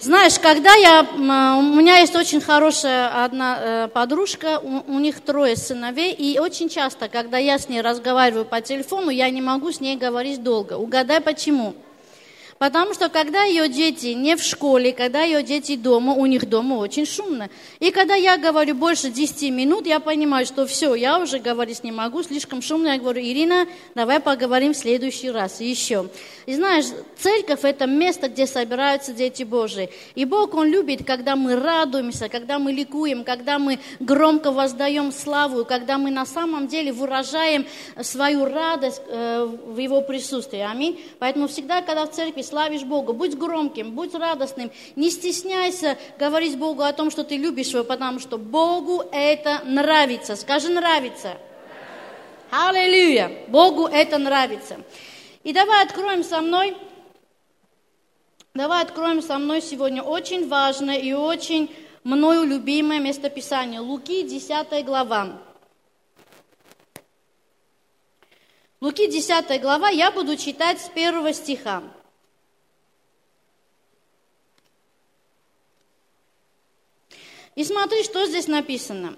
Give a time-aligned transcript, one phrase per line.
[0.00, 1.06] Знаешь, когда я...
[1.16, 1.20] У
[1.74, 7.08] меня есть очень хорошая одна э, подружка, у, у них трое сыновей, и очень часто,
[7.08, 10.74] когда я с ней разговариваю по телефону, я не могу с ней говорить долго.
[10.74, 11.74] Угадай, почему?
[12.58, 16.74] Потому что когда ее дети не в школе, когда ее дети дома, у них дома
[16.74, 17.48] очень шумно.
[17.78, 21.92] И когда я говорю больше 10 минут, я понимаю, что все, я уже говорить не
[21.92, 22.88] могу, слишком шумно.
[22.88, 26.08] Я говорю, Ирина, давай поговорим в следующий раз, еще.
[26.46, 26.86] И знаешь,
[27.18, 29.90] церковь– это место, где собираются дети Божии.
[30.16, 35.64] И Бог, Он любит, когда мы радуемся, когда мы ликуем, когда мы громко воздаем славу,
[35.64, 37.66] когда мы на самом деле выражаем
[38.00, 40.60] свою радость э, в Его присутствии.
[40.60, 41.00] Аминь.
[41.18, 46.82] Поэтому всегда, когда в церкви славишь Бога, будь громким, будь радостным, не стесняйся говорить Богу
[46.82, 50.36] о том, что ты любишь его, потому что Богу это нравится.
[50.36, 51.36] Скажи, нравится.
[52.50, 53.44] Аллилуйя!
[53.48, 54.78] Богу это нравится.
[55.44, 56.76] И давай откроем со мной,
[58.54, 61.70] давай откроем со мной сегодня очень важное и очень
[62.04, 63.80] мною любимое местописание.
[63.80, 65.40] Луки, 10 глава.
[68.80, 71.82] Луки, 10 глава, я буду читать с первого стиха.
[77.58, 79.16] И смотри, что здесь написано.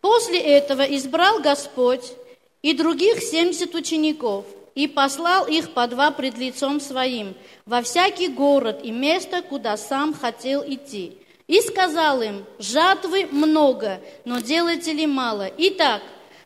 [0.00, 2.14] После этого избрал Господь
[2.62, 7.36] и других семьдесят учеников, и послал их по два пред лицом своим,
[7.66, 11.18] во всякий город и место, куда сам хотел идти.
[11.46, 15.50] И сказал им, жатвы много, но делателей мало.
[15.58, 16.00] Итак,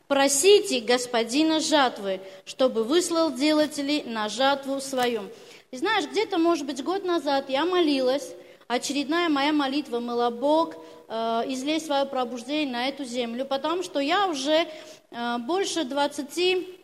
[0.09, 5.31] просите господина жатвы, чтобы выслал делателей на жатву свою.
[5.71, 8.35] И знаешь, где-то, может быть, год назад я молилась,
[8.69, 9.99] очередная моя молитва.
[9.99, 10.77] Была, Бог,
[11.09, 14.69] э, излей свое пробуждение на эту землю, потому что я уже
[15.11, 16.78] э, больше 20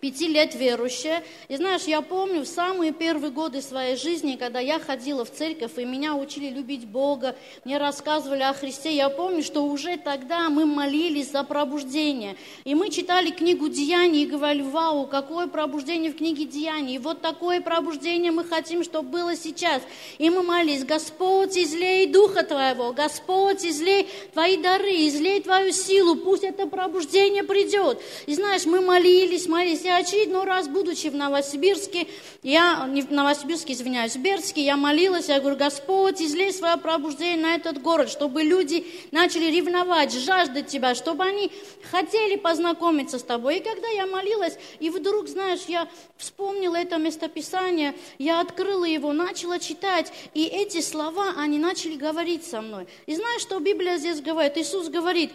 [0.00, 1.22] пяти лет верующая.
[1.48, 5.72] И знаешь, я помню в самые первые годы своей жизни, когда я ходила в церковь,
[5.76, 10.66] и меня учили любить Бога, мне рассказывали о Христе, я помню, что уже тогда мы
[10.66, 12.36] молились за пробуждение.
[12.64, 16.96] И мы читали книгу Деяний и говорили, вау, какое пробуждение в книге Деяний.
[16.96, 19.82] И вот такое пробуждение мы хотим, чтобы было сейчас.
[20.18, 26.44] И мы молились, Господь, излей Духа Твоего, Господь, излей Твои дары, излей Твою силу, пусть
[26.44, 28.00] это пробуждение придет.
[28.26, 32.06] И знаешь, мы молились, молились, я очередной раз, будучи в Новосибирске,
[32.42, 37.36] я, не в Новосибирске, извиняюсь, в Бердске, я молилась, я говорю, Господь, излей свое пробуждение
[37.36, 41.52] на этот город, чтобы люди начали ревновать, жаждать Тебя, чтобы они
[41.90, 43.58] хотели познакомиться с Тобой.
[43.58, 49.58] И когда я молилась, и вдруг, знаешь, я вспомнила это местописание, я открыла его, начала
[49.58, 52.88] читать, и эти слова, они начали говорить со мной.
[53.06, 54.56] И знаешь, что Библия здесь говорит?
[54.56, 55.30] Иисус говорит,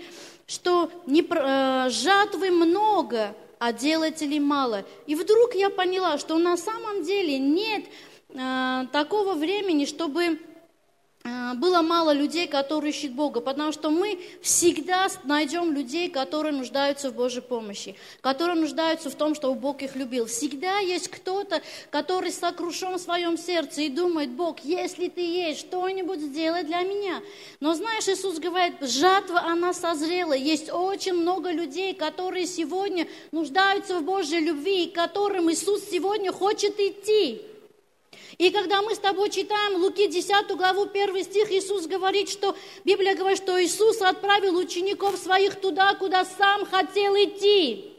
[0.46, 4.86] что не, э, жатвы много, а делателей мало.
[5.06, 7.86] И вдруг я поняла, что на самом деле нет
[8.30, 10.40] э, такого времени, чтобы
[11.56, 17.16] было мало людей, которые ищут Бога, потому что мы всегда найдем людей, которые нуждаются в
[17.16, 20.26] Божьей помощи, которые нуждаются в том, чтобы Бог их любил.
[20.26, 26.22] Всегда есть кто-то, который сокрушен в своем сердце и думает, Бог, если ты есть, что-нибудь
[26.22, 27.22] сделай для меня.
[27.60, 30.34] Но знаешь, Иисус говорит, жатва, она созрела.
[30.34, 36.80] Есть очень много людей, которые сегодня нуждаются в Божьей любви, и которым Иисус сегодня хочет
[36.80, 37.51] идти.
[38.42, 43.14] И когда мы с тобой читаем Луки 10 главу 1 стих, Иисус говорит, что Библия
[43.14, 47.94] говорит, что Иисус отправил учеников своих туда, куда сам хотел идти.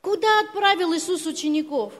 [0.00, 1.92] Куда отправил Иисус учеников?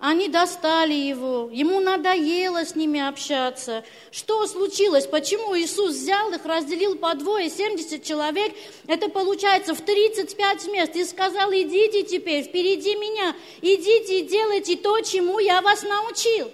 [0.00, 3.84] Они достали его, ему надоело с ними общаться.
[4.10, 5.06] Что случилось?
[5.06, 8.54] Почему Иисус взял их, разделил по двое, 70 человек,
[8.86, 14.98] это получается в 35 мест, и сказал, идите теперь впереди меня, идите и делайте то,
[15.02, 16.50] чему я вас научил.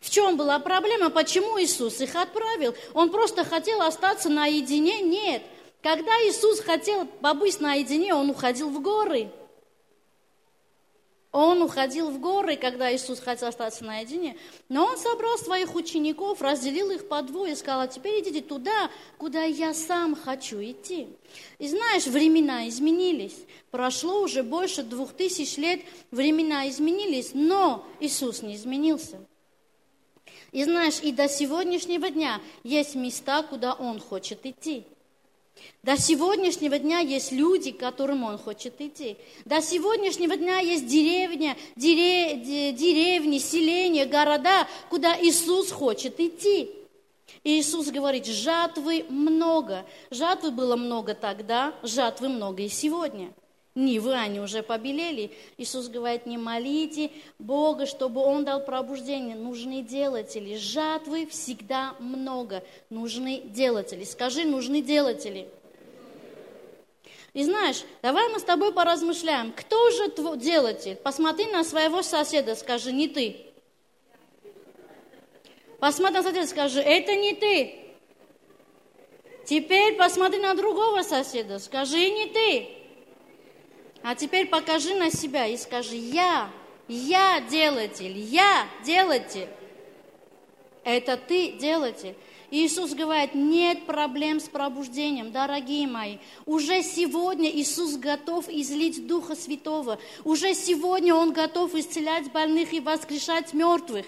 [0.00, 1.10] В чем была проблема?
[1.10, 2.74] Почему Иисус их отправил?
[2.94, 5.02] Он просто хотел остаться наедине?
[5.02, 5.42] Нет.
[5.82, 9.28] Когда Иисус хотел побыть наедине, он уходил в горы.
[11.30, 14.38] Он уходил в горы, когда Иисус хотел остаться наедине,
[14.70, 18.90] но он собрал своих учеников, разделил их по двое и сказал, а теперь идите туда,
[19.18, 21.08] куда я сам хочу идти.
[21.58, 23.36] И знаешь, времена изменились.
[23.70, 29.18] Прошло уже больше двух тысяч лет, времена изменились, но Иисус не изменился.
[30.52, 34.86] И знаешь, и до сегодняшнего дня есть места, куда Он хочет идти.
[35.82, 39.16] До сегодняшнего дня есть люди, к которым он хочет идти.
[39.44, 46.70] До сегодняшнего дня есть деревня, дере, деревни, селения, города, куда Иисус хочет идти.
[47.44, 49.86] И Иисус говорит, жатвы много.
[50.10, 53.32] Жатвы было много тогда, жатвы много и сегодня.
[53.78, 55.30] Нивы, они уже побелели.
[55.56, 59.36] Иисус говорит, не молите Бога, чтобы Он дал пробуждение.
[59.36, 60.56] Нужны делатели.
[60.56, 62.64] Жатвы всегда много.
[62.90, 64.02] Нужны делатели.
[64.02, 65.48] Скажи, нужны делатели.
[67.34, 70.96] И знаешь, давай мы с тобой поразмышляем, кто же твой делатель?
[70.96, 73.46] Посмотри на своего соседа, скажи, не ты.
[75.78, 77.76] Посмотри на соседа, скажи, это не ты.
[79.44, 82.77] Теперь посмотри на другого соседа, скажи, не ты.
[84.02, 86.50] А теперь покажи на себя и скажи, я,
[86.88, 89.48] я делатель, я делатель.
[90.84, 92.14] Это ты делатель.
[92.50, 96.16] Иисус говорит, нет проблем с пробуждением, дорогие мои.
[96.46, 99.98] Уже сегодня Иисус готов излить Духа Святого.
[100.24, 104.06] Уже сегодня Он готов исцелять больных и воскрешать мертвых.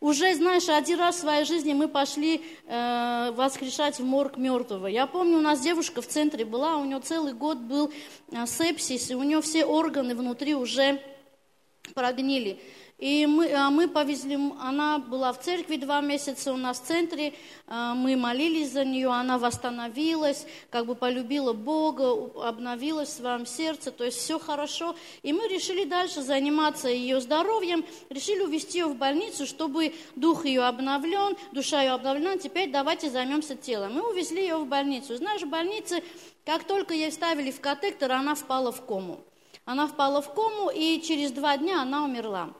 [0.00, 4.86] Уже, знаешь, один раз в своей жизни мы пошли э, воскрешать в морг мертвого.
[4.86, 7.92] Я помню, у нас девушка в центре была, у нее целый год был
[8.30, 11.00] э, сепсис, и у нее все органы внутри уже
[11.94, 12.60] прогнили.
[12.98, 17.34] И мы, а мы повезли, она была в церкви два месяца у нас в центре,
[17.66, 23.90] а, мы молились за нее, она восстановилась, как бы полюбила Бога, обновилась в своем сердце,
[23.90, 24.94] то есть все хорошо.
[25.22, 30.62] И мы решили дальше заниматься ее здоровьем, решили увезти ее в больницу, чтобы дух ее
[30.62, 33.94] обновлен, душа ее обновлена, теперь давайте займемся телом.
[33.94, 35.16] Мы увезли ее в больницу.
[35.16, 36.04] Знаешь, в больнице,
[36.44, 39.18] как только ей ставили в катетер, она впала в кому.
[39.64, 42.54] Она впала в кому, и через два дня она умерла.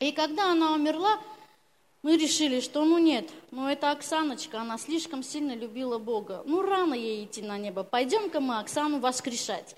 [0.00, 1.18] И когда она умерла,
[2.02, 6.42] мы решили, что ну нет, ну это Оксаночка, она слишком сильно любила Бога.
[6.46, 9.74] Ну рано ей идти на небо, пойдем-ка мы Оксану воскрешать.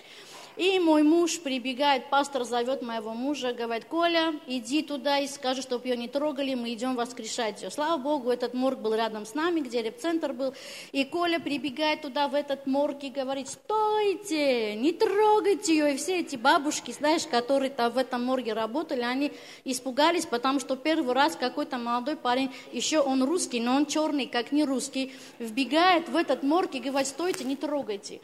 [0.60, 5.88] И мой муж прибегает, пастор зовет моего мужа, говорит, Коля, иди туда и скажи, чтобы
[5.88, 7.70] ее не трогали, мы идем воскрешать ее.
[7.70, 10.52] Слава Богу, этот морг был рядом с нами, где репцентр был.
[10.92, 15.94] И Коля прибегает туда, в этот морг, и говорит, стойте, не трогайте ее.
[15.94, 19.32] И все эти бабушки, знаешь, которые там в этом морге работали, они
[19.64, 24.52] испугались, потому что первый раз какой-то молодой парень, еще он русский, но он черный, как
[24.52, 28.20] не русский, вбегает в этот морг и говорит, стойте, не трогайте.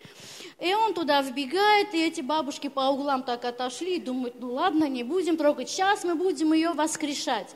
[0.58, 4.88] И он туда вбегает, и эти бабушки по углам так отошли и думают, ну ладно,
[4.88, 7.54] не будем трогать, сейчас мы будем ее воскрешать.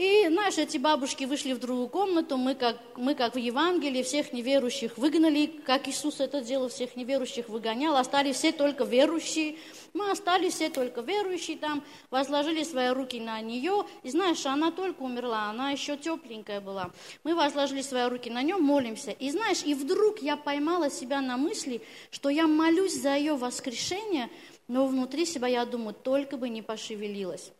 [0.00, 4.32] И, знаешь, эти бабушки вышли в другую комнату, мы как, мы как в Евангелии всех
[4.32, 9.56] неверующих выгнали, как Иисус это делал, всех неверующих выгонял, остались все только верующие.
[9.92, 15.02] Мы остались все только верующие там, возложили свои руки на нее, и знаешь, она только
[15.02, 16.92] умерла, она еще тепленькая была.
[17.22, 19.10] Мы возложили свои руки на нее, молимся.
[19.10, 24.30] И знаешь, и вдруг я поймала себя на мысли, что я молюсь за ее воскрешение,
[24.66, 27.52] но внутри себя я думаю, только бы не пошевелилась.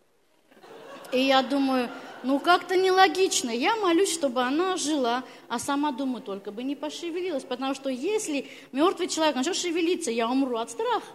[1.12, 1.90] И я думаю,
[2.22, 3.50] ну как-то нелогично.
[3.50, 7.44] Я молюсь, чтобы она жила, а сама думаю, только бы не пошевелилась.
[7.44, 11.06] Потому что если мертвый человек начнет шевелиться, я умру от страха.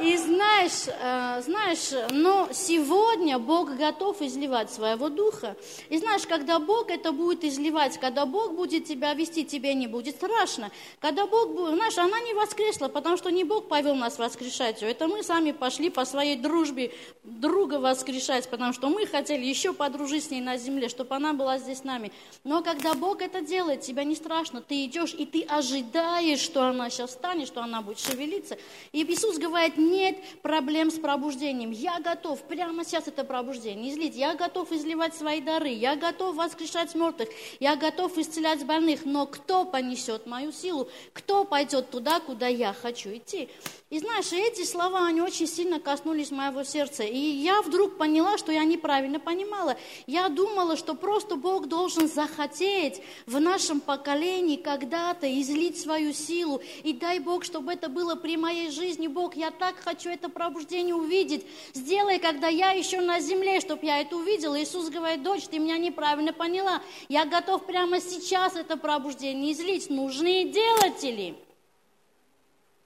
[0.00, 5.56] И знаешь, э, знаешь, но сегодня Бог готов изливать своего духа.
[5.88, 10.16] И знаешь, когда Бог это будет изливать, когда Бог будет тебя вести, тебе не будет
[10.16, 10.70] страшно.
[11.00, 14.92] Когда Бог будет, знаешь, она не воскресла, потому что не Бог повел нас воскрешать ее.
[14.92, 16.92] Это мы сами пошли по своей дружбе
[17.24, 21.58] друга воскрешать, потому что мы хотели еще подружить с ней на земле, чтобы она была
[21.58, 22.12] здесь с нами.
[22.44, 24.62] Но когда Бог это делает, тебя не страшно.
[24.62, 28.56] Ты идешь и ты ожидаешь, что она сейчас станет, что она будет шевелиться.
[28.92, 31.70] И Иисус говорит, нет проблем с пробуждением.
[31.70, 34.14] Я готов, прямо сейчас это пробуждение излить.
[34.14, 35.68] Я готов изливать свои дары.
[35.68, 37.28] Я готов воскрешать мертвых.
[37.60, 39.04] Я готов исцелять больных.
[39.04, 40.88] Но кто понесет мою силу?
[41.12, 43.48] Кто пойдет туда, куда я хочу идти?
[43.90, 47.04] И знаешь, эти слова, они очень сильно коснулись моего сердца.
[47.04, 49.78] И я вдруг поняла, что я неправильно понимала.
[50.06, 56.60] Я думала, что просто Бог должен захотеть в нашем поколении когда-то излить свою силу.
[56.82, 59.06] И дай Бог, чтобы это было при моей жизни.
[59.06, 61.46] Бог, я так хочу это пробуждение увидеть.
[61.72, 64.62] Сделай, когда я еще на земле, чтобы я это увидела.
[64.62, 66.82] Иисус говорит, дочь, ты меня неправильно поняла.
[67.08, 69.88] Я готов прямо сейчас это пробуждение излить.
[69.88, 71.38] Нужны делатели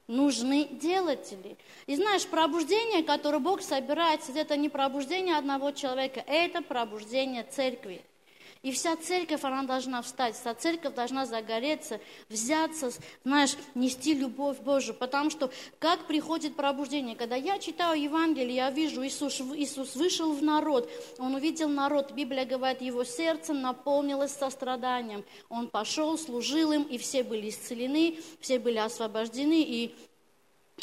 [0.06, 1.56] нужны делатели.
[1.86, 8.02] И знаешь, пробуждение, которое Бог собирается, это не пробуждение одного человека, это пробуждение церкви.
[8.62, 12.92] И вся церковь, она должна встать, вся церковь должна загореться, взяться,
[13.24, 14.94] знаешь, нести любовь Божию.
[14.94, 15.50] Потому что
[15.80, 17.16] как приходит пробуждение?
[17.16, 20.88] Когда я читаю Евангелие, я вижу, Иисус, Иисус вышел в народ,
[21.18, 25.24] Он увидел народ, Библия говорит, его сердце наполнилось состраданием.
[25.48, 29.94] Он пошел, служил им, и все были исцелены, все были освобождены, и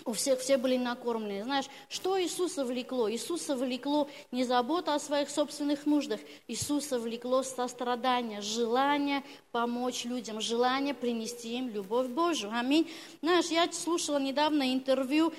[0.05, 1.43] у всех все были накормлены.
[1.43, 3.11] Знаешь, что Иисуса влекло?
[3.11, 6.19] Иисуса влекло не забота о своих собственных нуждах.
[6.47, 12.51] Иисуса влекло сострадание, желание помочь людям, желание принести им любовь Божию.
[12.53, 12.89] Аминь.
[13.21, 15.33] Знаешь, я слушала недавно интервью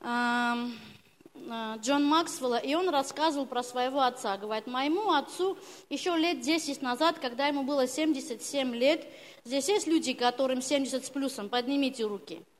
[0.00, 0.54] э,
[1.80, 4.36] Джон Максвелла, и он рассказывал про своего отца.
[4.36, 5.58] Говорит, моему отцу
[5.90, 9.06] еще лет 10 назад, когда ему было 77 лет,
[9.44, 12.42] здесь есть люди, которым 70 с плюсом, поднимите руки–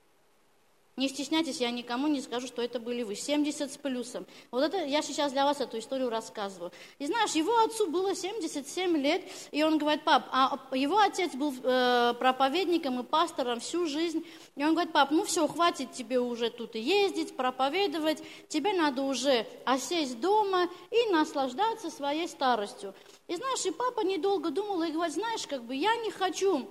[0.96, 3.16] не стесняйтесь, я никому не скажу, что это были вы.
[3.16, 4.26] 70 с плюсом.
[4.52, 6.70] Вот это я сейчас для вас эту историю рассказываю.
[7.00, 11.52] И знаешь, его отцу было 77 лет, и он говорит, пап, а его отец был
[11.62, 14.24] э, проповедником и пастором всю жизнь.
[14.54, 19.46] И он говорит, пап, ну все, хватит тебе уже тут ездить, проповедовать, тебе надо уже
[19.64, 22.94] осесть дома и наслаждаться своей старостью.
[23.26, 26.68] И знаешь, и папа недолго думал и говорит, знаешь, как бы я не хочу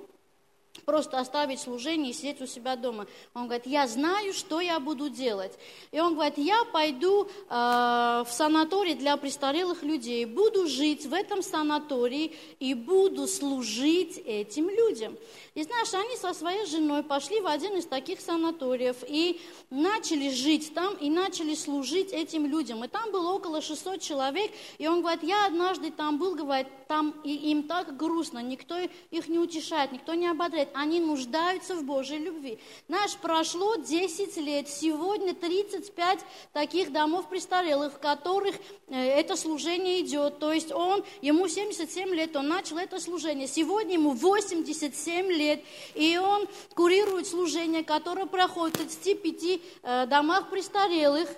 [0.85, 3.07] просто оставить служение и сидеть у себя дома.
[3.33, 5.53] Он говорит, я знаю, что я буду делать.
[5.91, 11.41] И он говорит, я пойду э, в санаторий для престарелых людей, буду жить в этом
[11.41, 15.17] санатории и буду служить этим людям.
[15.55, 20.73] И знаешь, они со своей женой пошли в один из таких санаториев и начали жить
[20.73, 22.83] там, и начали служить этим людям.
[22.83, 27.13] И там было около 600 человек, и он говорит, я однажды там был, говорит, там
[27.23, 28.77] и им так грустно, никто
[29.11, 32.59] их не утешает, никто не ободряет, они нуждаются в Божьей любви.
[32.87, 36.19] Знаешь, прошло 10 лет, сегодня 35
[36.51, 38.55] таких домов престарелых, в которых
[38.87, 43.93] э, это служение идет, то есть он, ему 77 лет, он начал это служение, сегодня
[43.93, 45.63] ему 87 лет,
[45.95, 51.29] и он курирует служение, которое проходит в 35 э, домах престарелых,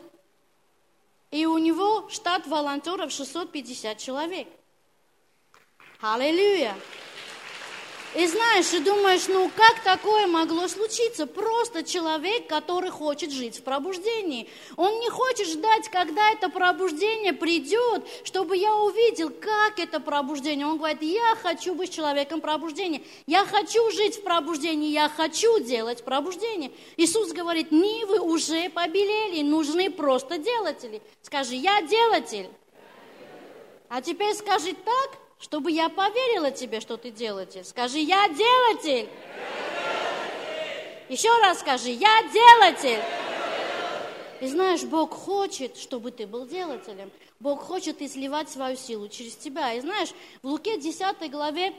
[1.32, 4.48] и у него штат волонтеров 650 человек.
[6.02, 6.76] Аллилуйя!
[8.16, 11.28] И знаешь, и думаешь, ну как такое могло случиться?
[11.28, 14.48] Просто человек, который хочет жить в пробуждении.
[14.78, 20.66] Он не хочет ждать, когда это пробуждение придет, чтобы я увидел, как это пробуждение.
[20.66, 23.02] Он говорит, я хочу быть человеком пробуждения.
[23.28, 26.72] Я хочу жить в пробуждении, я хочу делать пробуждение.
[26.96, 31.02] Иисус говорит, нивы уже побелели, нужны просто делатели.
[31.22, 32.50] Скажи, я делатель.
[33.90, 37.64] А теперь скажи так, чтобы я поверила тебе, что ты делатель.
[37.64, 39.10] Скажи, я делатель.
[41.10, 43.02] Еще раз скажи, я делатель.
[44.42, 47.12] И знаешь, Бог хочет, чтобы ты был делателем.
[47.40, 49.74] Бог хочет изливать свою силу через тебя.
[49.74, 50.10] И знаешь,
[50.42, 51.74] в Луке 10 главе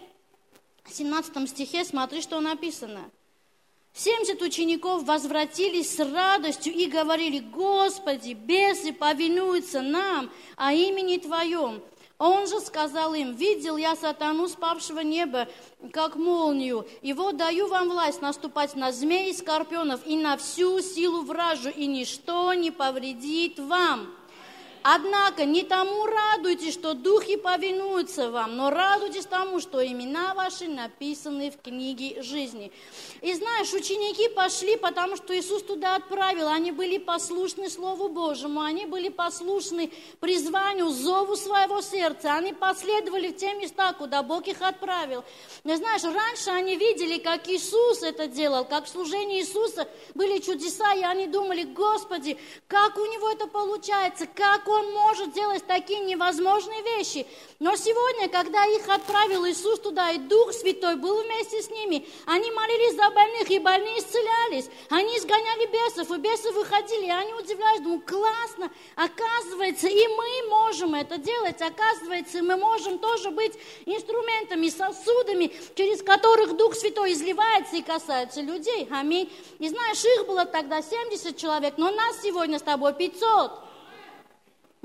[0.88, 3.10] 17 стихе смотри, что написано.
[3.94, 11.82] 70 учеников возвратились с радостью и говорили, Господи, бесы повинуются нам о имени Твоем.
[12.18, 15.48] Он же сказал им, видел я сатану, спавшего неба,
[15.92, 20.80] как молнию, и вот даю вам власть наступать на змей и скорпионов и на всю
[20.80, 24.15] силу вражу, и ничто не повредит вам.
[24.88, 31.50] Однако не тому радуйтесь, что духи повинуются вам, но радуйтесь тому, что имена ваши написаны
[31.50, 32.70] в книге жизни.
[33.20, 36.46] И знаешь, ученики пошли, потому что Иисус туда отправил.
[36.46, 39.90] Они были послушны Слову Божьему, они были послушны
[40.20, 42.34] призванию, зову своего сердца.
[42.34, 45.24] Они последовали в те места, куда Бог их отправил.
[45.64, 50.94] И знаешь, раньше они видели, как Иисус это делал, как в служении Иисуса были чудеса,
[50.94, 52.38] и они думали, Господи,
[52.68, 57.26] как у него это получается, как он он может делать такие невозможные вещи.
[57.58, 62.50] Но сегодня, когда их отправил Иисус туда, и Дух Святой был вместе с ними, они
[62.50, 64.68] молились за больных, и больные исцелялись.
[64.90, 70.94] Они изгоняли бесов, и бесы выходили, и они удивлялись, думают, классно, оказывается, и мы можем
[70.94, 73.54] это делать, оказывается, мы можем тоже быть
[73.86, 78.88] инструментами, сосудами, через которых Дух Святой изливается и касается людей.
[78.90, 79.32] Аминь.
[79.58, 83.65] И знаешь, их было тогда 70 человек, но нас сегодня с тобой 500.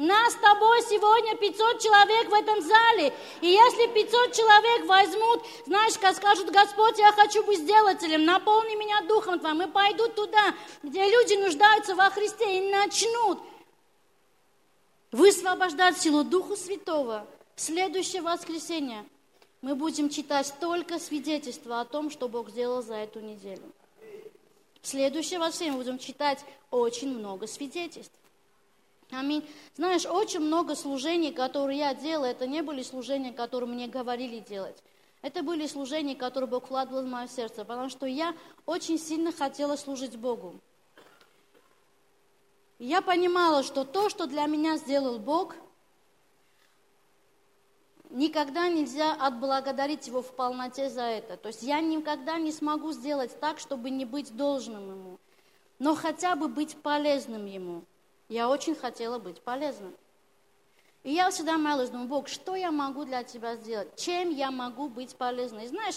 [0.01, 3.13] Нас с тобой сегодня 500 человек в этом зале.
[3.39, 9.01] И если 500 человек возьмут, знаешь, как скажут, Господь, я хочу быть сделателем, наполни меня
[9.01, 13.37] Духом Твоим, и пойдут туда, где люди нуждаются во Христе, и начнут
[15.11, 17.27] высвобождать силу Духа Святого.
[17.55, 19.05] В следующее воскресенье
[19.61, 23.71] мы будем читать только свидетельства о том, что Бог сделал за эту неделю.
[24.81, 28.15] В следующее воскресенье мы будем читать очень много свидетельств.
[29.11, 29.45] Аминь.
[29.75, 34.81] Знаешь, очень много служений, которые я делала, это не были служения, которые мне говорили делать.
[35.21, 38.33] Это были служения, которые Бог вкладывал в мое сердце, потому что я
[38.65, 40.55] очень сильно хотела служить Богу.
[42.79, 45.55] я понимала, что то, что для меня сделал Бог,
[48.09, 51.37] никогда нельзя отблагодарить Его в полноте за это.
[51.37, 55.19] То есть я никогда не смогу сделать так, чтобы не быть должным Ему.
[55.77, 57.83] но хотя бы быть полезным ему.
[58.31, 59.93] Я очень хотела быть полезным.
[61.03, 63.93] И я всегда молилась, думаю, Бог, что я могу для Тебя сделать?
[63.97, 65.65] Чем я могу быть полезной?
[65.65, 65.95] И знаешь,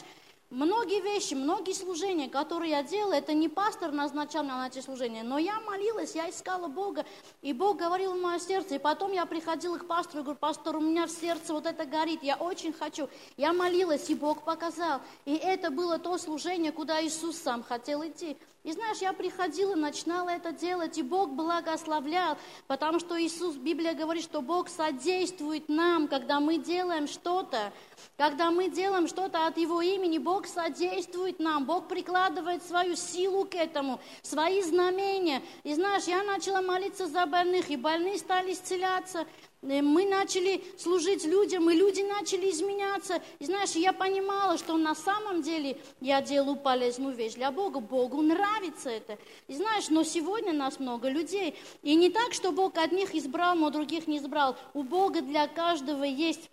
[0.50, 5.24] Многие вещи, многие служения, которые я делала, это не пастор назначал меня на эти служения,
[5.24, 7.04] но я молилась, я искала Бога,
[7.42, 8.76] и Бог говорил в мое сердце.
[8.76, 11.86] И потом я приходила к пастору и говорю, пастор, у меня в сердце вот это
[11.86, 13.08] горит, я очень хочу.
[13.36, 15.00] Я молилась, и Бог показал.
[15.24, 18.36] И это было то служение, куда Иисус сам хотел идти.
[18.64, 24.24] И знаешь, я приходила, начинала это делать, и Бог благословлял, потому что Иисус, Библия говорит,
[24.24, 27.74] что Бог содействует нам, когда мы делаем что-то.
[28.16, 33.54] Когда мы делаем что-то от Его имени, Бог содействует нам, Бог прикладывает свою силу к
[33.54, 35.42] этому, свои знамения.
[35.62, 39.26] И знаешь, я начала молиться за больных, и больные стали исцеляться.
[39.64, 43.22] Э, мы начали служить людям, и люди начали изменяться.
[43.38, 47.80] И знаешь, я понимала, что на самом деле я делаю полезную вещь для Бога.
[47.80, 49.18] Богу нравится это.
[49.48, 51.56] И знаешь, но сегодня нас много людей.
[51.82, 54.56] И не так, что Бог одних избрал, но других не избрал.
[54.74, 56.50] У Бога для каждого есть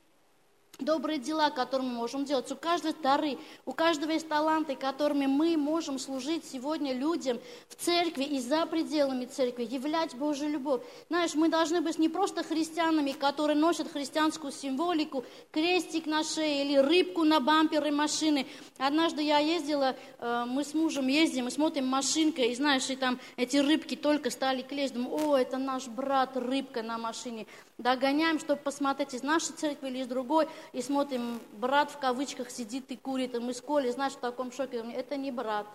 [0.82, 2.52] добрые дела, которые мы можем делать.
[2.52, 8.24] У каждого дары, у каждого есть таланты, которыми мы можем служить сегодня людям в церкви
[8.24, 10.82] и за пределами церкви, являть Божью любовь.
[11.10, 16.78] Знаешь, мы должны быть не просто христианами, которые носят христианскую символику, крестик на шее или
[16.78, 18.48] рыбку на бамперы машины.
[18.78, 23.20] Однажды я ездила, э, мы с мужем ездим и смотрим машинка, и знаешь, и там
[23.38, 24.94] эти рыбки только стали клеить.
[24.94, 27.46] Думаю, о, это наш брат, рыбка на машине.
[27.82, 32.92] Догоняем, чтобы посмотреть из нашей церкви или из другой и смотрим, брат в кавычках сидит
[32.92, 35.66] и курит, и мы с Колей, знаешь, в таком шоке, это не брат.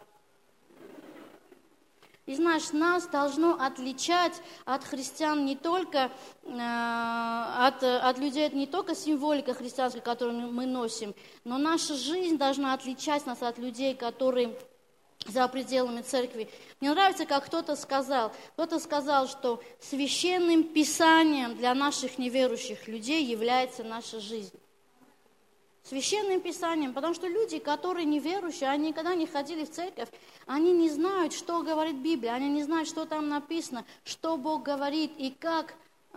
[2.26, 6.12] И знаешь, нас должно отличать от христиан не только,
[6.44, 12.72] э, от, от людей, не только символика христианская, которую мы носим, но наша жизнь должна
[12.72, 14.56] отличать нас от людей, которые
[15.28, 16.48] за пределами церкви.
[16.80, 23.84] Мне нравится, как кто-то сказал, кто-то сказал, что священным писанием для наших неверующих людей является
[23.84, 24.58] наша жизнь
[25.88, 30.08] священным писанием, потому что люди, которые неверующие, они никогда не ходили в церковь,
[30.46, 35.12] они не знают, что говорит Библия, они не знают, что там написано, что Бог говорит
[35.16, 35.74] и как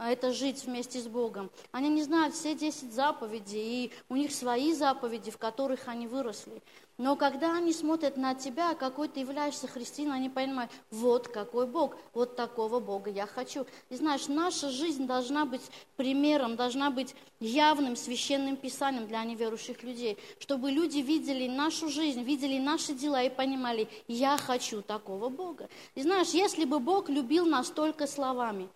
[0.08, 1.52] это жить вместе с Богом.
[1.72, 6.62] Они не знают все 10 заповедей, и у них свои заповеди, в которых они выросли.
[7.00, 11.96] Но когда они смотрят на тебя, какой ты являешься христианином, они понимают, вот какой Бог,
[12.14, 13.66] вот такого Бога я хочу.
[13.90, 15.62] И знаешь, наша жизнь должна быть
[15.96, 22.60] примером, должна быть явным священным писанием для неверующих людей, чтобы люди видели нашу жизнь, видели
[22.60, 25.70] наши дела и понимали, я хочу такого Бога.
[25.96, 28.68] И знаешь, если бы Бог любил нас только словами,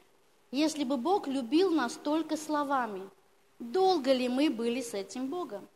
[0.54, 3.10] если бы Бог любил нас только словами,
[3.58, 5.68] долго ли мы были с этим Богом?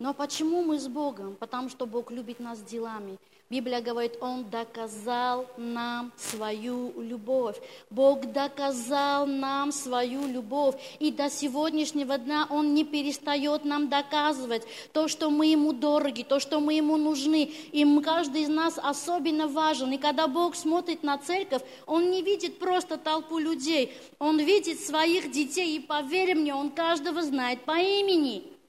[0.00, 1.36] Но почему мы с Богом?
[1.36, 3.16] Потому что Бог любит нас делами.
[3.50, 7.56] Библия говорит, Он доказал нам свою любовь.
[7.90, 10.76] Бог доказал нам свою любовь.
[11.00, 16.38] И до сегодняшнего дня Он не перестает нам доказывать то, что мы Ему дороги, то,
[16.38, 17.50] что мы Ему нужны.
[17.72, 19.90] И каждый из нас особенно важен.
[19.90, 23.92] И когда Бог смотрит на церковь, Он не видит просто толпу людей.
[24.20, 25.76] Он видит своих детей.
[25.76, 28.59] И поверь мне, Он каждого знает по имени.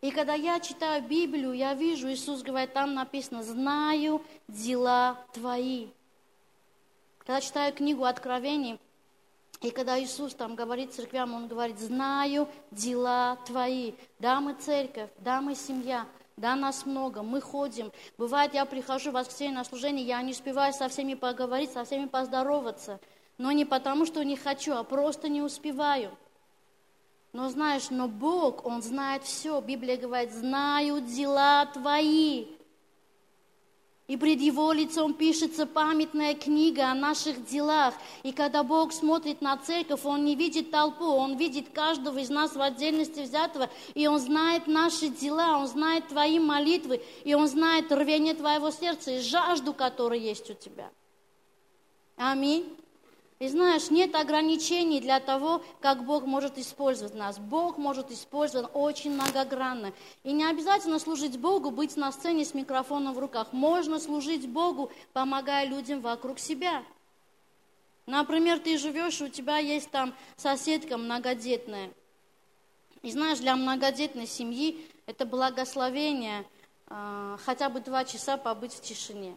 [0.00, 5.88] И когда я читаю Библию, я вижу, Иисус говорит, там написано, знаю дела твои.
[7.18, 8.80] Когда читаю книгу Откровений,
[9.60, 13.92] и когда Иисус там говорит церквям, Он говорит, знаю дела твои.
[14.18, 16.06] Да, мы церковь, да, мы семья,
[16.38, 17.92] да, нас много, мы ходим.
[18.16, 22.06] Бывает, я прихожу в воскресенье на служение, я не успеваю со всеми поговорить, со всеми
[22.06, 23.00] поздороваться.
[23.36, 26.16] Но не потому, что не хочу, а просто не успеваю.
[27.32, 29.60] Но знаешь, но Бог, Он знает все.
[29.60, 32.46] Библия говорит, знают дела твои.
[34.08, 37.94] И пред Его лицом пишется памятная книга о наших делах.
[38.24, 42.56] И когда Бог смотрит на церковь, Он не видит толпу, Он видит каждого из нас
[42.56, 43.70] в отдельности взятого.
[43.94, 49.12] И Он знает наши дела, Он знает твои молитвы, и Он знает рвение твоего сердца
[49.12, 50.90] и жажду, которая есть у тебя.
[52.16, 52.76] Аминь.
[53.40, 57.38] И знаешь, нет ограничений для того, как Бог может использовать нас.
[57.38, 59.94] Бог может использовать очень многогранно.
[60.24, 63.54] И не обязательно служить Богу, быть на сцене с микрофоном в руках.
[63.54, 66.84] Можно служить Богу, помогая людям вокруг себя.
[68.04, 71.90] Например, ты живешь, у тебя есть там соседка многодетная.
[73.00, 76.44] И знаешь, для многодетной семьи это благословение
[76.88, 79.34] э, хотя бы два часа побыть в тишине.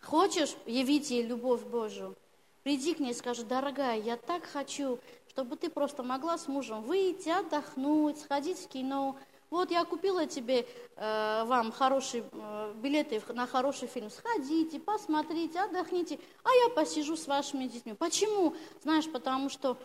[0.00, 2.14] Хочешь явить ей любовь Божию?
[2.62, 4.98] Приди к ней и скажи, дорогая, я так хочу,
[5.28, 9.16] чтобы ты просто могла с мужем выйти, отдохнуть, сходить в кино,
[9.52, 16.18] вот я купила тебе, э, вам хорошие э, билеты на хороший фильм, сходите, посмотрите, отдохните,
[16.42, 17.92] а я посижу с вашими детьми.
[17.92, 18.54] Почему?
[18.82, 19.76] Знаешь, потому что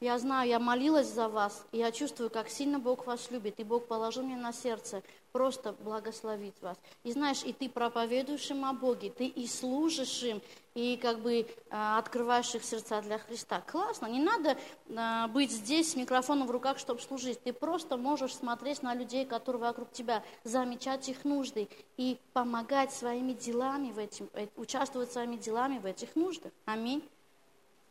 [0.00, 3.64] я знаю, я молилась за вас, и я чувствую, как сильно Бог вас любит, и
[3.64, 5.02] Бог положил мне на сердце
[5.36, 6.78] просто благословить вас.
[7.04, 10.40] И знаешь, и ты проповедуешь им о Боге, ты и служишь им,
[10.74, 13.60] и как бы а, открываешь их сердца для Христа.
[13.60, 14.56] Классно, не надо
[14.96, 17.42] а, быть здесь с микрофоном в руках, чтобы служить.
[17.42, 21.68] Ты просто можешь смотреть на людей, которые вокруг тебя, замечать их нужды
[21.98, 26.52] и помогать своими делами в этим, э, участвовать своими делами в этих нуждах.
[26.64, 27.06] Аминь.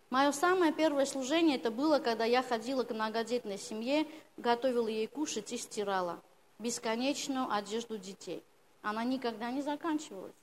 [0.09, 5.53] Мое самое первое служение это было, когда я ходила к многодетной семье, готовила ей кушать
[5.53, 6.19] и стирала
[6.59, 8.43] бесконечную одежду детей.
[8.81, 10.33] Она никогда не заканчивалась.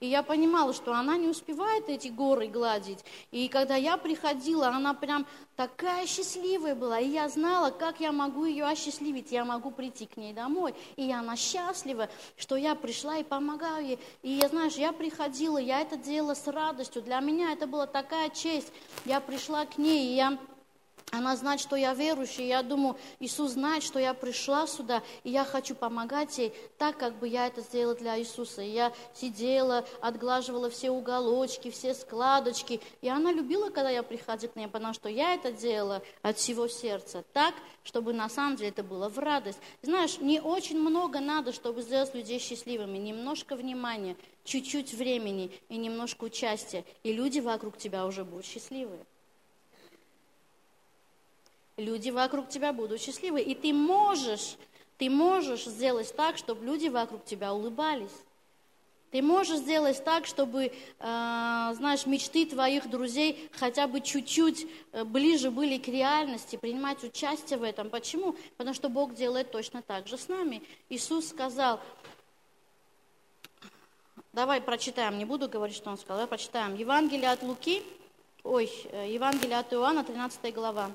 [0.00, 3.04] И я понимала, что она не успевает эти горы гладить.
[3.32, 7.00] И когда я приходила, она прям такая счастливая была.
[7.00, 9.30] И я знала, как я могу ее осчастливить.
[9.30, 10.74] Я могу прийти к ней домой.
[10.96, 13.98] И она счастлива, что я пришла и помогаю ей.
[14.22, 17.02] И я, знаешь, я приходила, я это делала с радостью.
[17.02, 18.72] Для меня это была такая честь.
[19.04, 20.38] Я пришла к ней, и я
[21.10, 22.46] она знает, что я верующий.
[22.46, 27.18] Я думаю, Иисус знает, что я пришла сюда, и я хочу помогать ей так, как
[27.18, 28.62] бы я это сделала для Иисуса.
[28.62, 32.80] И я сидела, отглаживала все уголочки, все складочки.
[33.00, 36.68] И она любила, когда я приходила к ней, потому что я это делала от всего
[36.68, 37.24] сердца.
[37.32, 39.58] Так, чтобы на самом деле это было в радость.
[39.82, 42.98] Знаешь, не очень много надо, чтобы сделать людей счастливыми.
[42.98, 46.84] Немножко внимания, чуть-чуть времени и немножко участия.
[47.02, 49.04] И люди вокруг тебя уже будут счастливые
[51.80, 53.40] люди вокруг тебя будут счастливы.
[53.40, 54.56] И ты можешь,
[54.98, 58.10] ты можешь сделать так, чтобы люди вокруг тебя улыбались.
[59.10, 65.50] Ты можешь сделать так, чтобы, э, знаешь, мечты твоих друзей хотя бы чуть-чуть э, ближе
[65.50, 67.90] были к реальности, принимать участие в этом.
[67.90, 68.36] Почему?
[68.56, 70.62] Потому что Бог делает точно так же с нами.
[70.88, 71.80] Иисус сказал,
[74.32, 76.76] давай прочитаем, не буду говорить, что Он сказал, давай прочитаем.
[76.76, 77.82] Евангелие от Луки,
[78.44, 80.92] ой, э, Евангелие от Иоанна, 13 глава.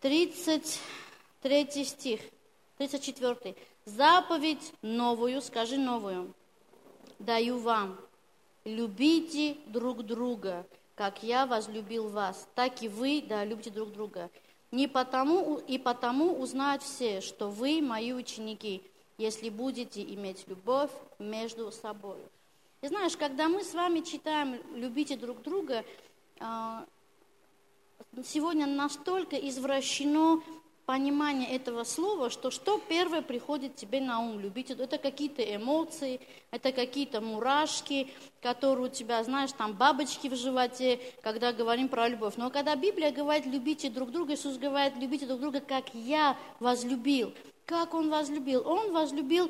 [0.00, 2.20] 33 стих,
[2.78, 3.54] 34.
[3.84, 6.32] Заповедь новую, скажи новую,
[7.18, 7.98] даю вам.
[8.64, 14.30] Любите друг друга, как я возлюбил вас, так и вы, да, любите друг друга.
[14.70, 18.82] Не потому, и потому узнают все, что вы мои ученики,
[19.18, 22.18] если будете иметь любовь между собой.
[22.80, 25.84] И знаешь, когда мы с вами читаем «любите друг друга»,
[26.38, 26.86] а,
[28.24, 30.42] сегодня настолько извращено
[30.86, 34.70] понимание этого слова, что что первое приходит тебе на ум любить?
[34.70, 36.20] Это какие-то эмоции,
[36.50, 38.10] это какие-то мурашки,
[38.42, 42.34] которые у тебя, знаешь, там бабочки в животе, когда говорим про любовь.
[42.36, 47.32] Но когда Библия говорит «любите друг друга», Иисус говорит «любите друг друга, как я возлюбил».
[47.66, 48.66] Как Он возлюбил?
[48.66, 49.48] Он возлюбил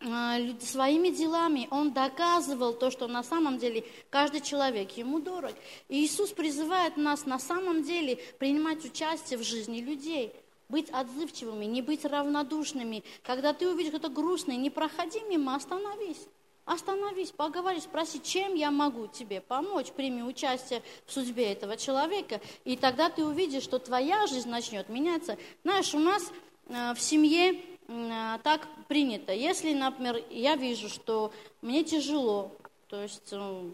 [0.00, 5.52] своими делами он доказывал то, что на самом деле каждый человек ему дорог.
[5.88, 10.32] И Иисус призывает нас на самом деле принимать участие в жизни людей,
[10.68, 13.02] быть отзывчивыми, не быть равнодушными.
[13.22, 16.28] Когда ты увидишь что-то грустное, не проходи мимо, остановись.
[16.64, 22.76] Остановись, поговори, спроси, чем я могу тебе помочь, прими участие в судьбе этого человека, и
[22.76, 25.38] тогда ты увидишь, что твоя жизнь начнет меняться.
[25.64, 26.30] Знаешь, у нас
[26.66, 29.32] э, в семье а, так принято.
[29.32, 32.52] Если, например, я вижу, что мне тяжело,
[32.88, 33.70] то есть э,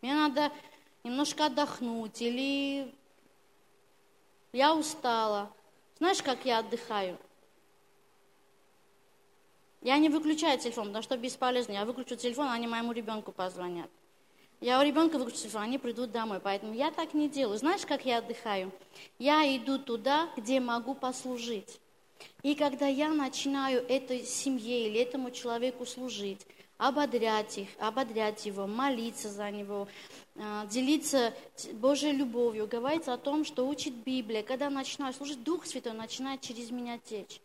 [0.00, 0.50] мне надо
[1.04, 2.94] немножко отдохнуть, или
[4.52, 5.52] я устала.
[5.98, 7.18] Знаешь, как я отдыхаю?
[9.82, 11.72] Я не выключаю телефон, потому что бесполезно.
[11.72, 13.90] Я выключу телефон, они моему ребенку позвонят.
[14.60, 16.40] Я у ребенка выключу телефон, они придут домой.
[16.40, 17.58] Поэтому я так не делаю.
[17.58, 18.72] Знаешь, как я отдыхаю?
[19.18, 21.80] Я иду туда, где могу послужить.
[22.42, 26.46] И когда я начинаю этой семье или этому человеку служить,
[26.78, 29.86] ободрять их, ободрять его, молиться за него,
[30.36, 31.32] а, делиться
[31.74, 34.42] Божьей любовью, говорить о том, что учит Библия.
[34.42, 37.40] Когда начинаю служить, Дух Святой начинает через меня течь.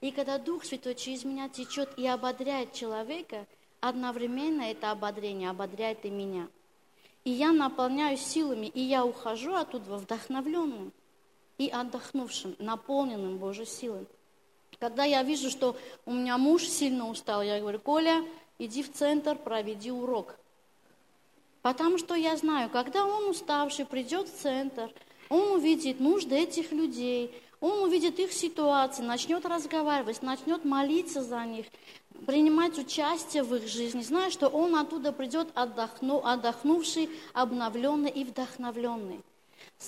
[0.00, 3.46] И когда Дух Святой через меня течет и ободряет человека,
[3.80, 6.48] одновременно это ободрение ободряет и меня.
[7.24, 10.92] И я наполняюсь силами, и я ухожу оттуда вдохновленным
[11.58, 14.06] и отдохнувшим, наполненным Божьей силой.
[14.78, 18.24] Когда я вижу, что у меня муж сильно устал, я говорю, Коля,
[18.58, 20.36] иди в центр, проведи урок.
[21.62, 24.90] Потому что я знаю, когда он уставший придет в центр,
[25.30, 31.66] он увидит нужды этих людей, он увидит их ситуации, начнет разговаривать, начнет молиться за них,
[32.26, 39.20] принимать участие в их жизни, зная, что он оттуда придет отдохну, отдохнувший, обновленный и вдохновленный.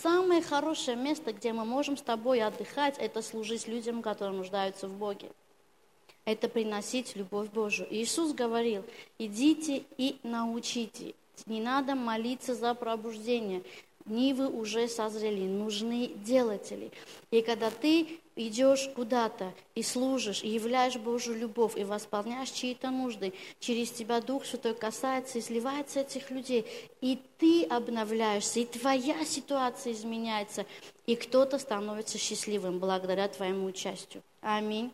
[0.02, 4.92] Самое хорошее место, где мы можем с тобой отдыхать, это служить людям, которые нуждаются в
[4.92, 5.30] Боге.
[6.26, 7.88] Это приносить любовь Божию.
[7.90, 8.85] Иисус говорил,
[9.18, 11.14] идите и научите.
[11.46, 13.62] Не надо молиться за пробуждение.
[14.06, 16.92] Нивы уже созрели, нужны делатели.
[17.30, 23.32] И когда ты идешь куда-то и служишь, и являешь Божью любовь, и восполняешь чьи-то нужды,
[23.58, 26.66] через тебя Дух Святой касается и сливается этих людей,
[27.00, 30.66] и ты обновляешься, и твоя ситуация изменяется,
[31.06, 34.22] и кто-то становится счастливым благодаря твоему участию.
[34.40, 34.92] Аминь.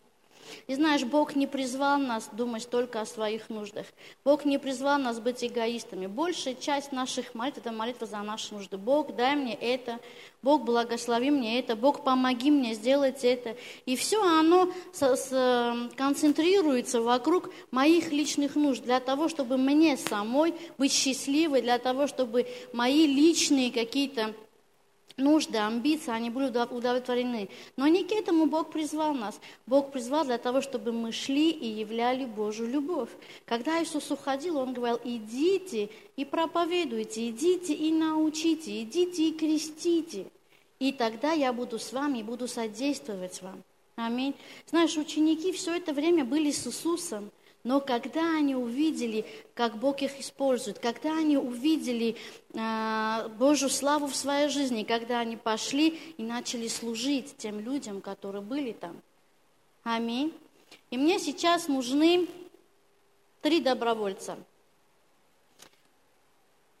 [0.67, 3.85] И знаешь, Бог не призвал нас думать только о своих нуждах.
[4.23, 6.07] Бог не призвал нас быть эгоистами.
[6.07, 8.77] Большая часть наших молитв– это молитва за наши нужды.
[8.77, 9.99] Бог, дай мне это.
[10.41, 11.75] Бог, благослови мне это.
[11.75, 13.55] Бог, помоги мне сделать это.
[13.85, 18.83] И все оно с, с, концентрируется вокруг моих личных нужд.
[18.83, 24.33] Для того, чтобы мне самой быть счастливой, для того, чтобы мои личные какие-то
[25.17, 27.49] нужды, амбиции, они были удовлетворены.
[27.77, 29.39] Но не к этому Бог призвал нас.
[29.65, 33.09] Бог призвал для того, чтобы мы шли и являли Божью любовь.
[33.45, 40.27] Когда Иисус уходил, Он говорил, идите и проповедуйте, идите и научите, идите и крестите.
[40.79, 43.63] И тогда я буду с вами и буду содействовать вам.
[43.95, 44.33] Аминь.
[44.67, 47.31] Знаешь, ученики все это время были с Иисусом.
[47.63, 52.17] Но когда они увидели, как Бог их использует, когда они увидели
[52.53, 58.41] э, Божью славу в своей жизни, когда они пошли и начали служить тем людям, которые
[58.41, 59.01] были там.
[59.83, 60.33] Аминь.
[60.91, 62.27] И мне сейчас нужны
[63.41, 64.37] три добровольца.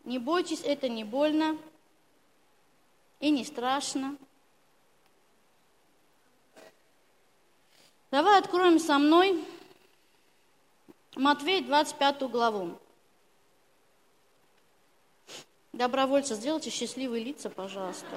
[0.03, 1.57] Не бойтесь, это не больно
[3.21, 4.17] и не страшно.
[8.11, 9.43] Давай откроем со мной
[11.15, 12.79] Матвей 25 главу.
[15.71, 18.07] Добровольцы, сделайте счастливые лица, пожалуйста.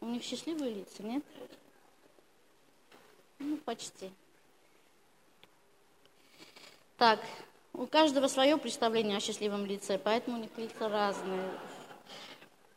[0.00, 1.24] У них счастливые лица, нет?
[3.38, 4.10] Ну, почти.
[6.98, 7.20] Так,
[7.72, 11.50] у каждого свое представление о счастливом лице, поэтому у них лица разные.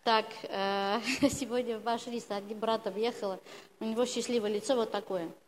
[0.06, 3.42] Так, э, сегодня ваш лист один брата въехала,
[3.82, 5.30] у него счастливое лицо вот такое–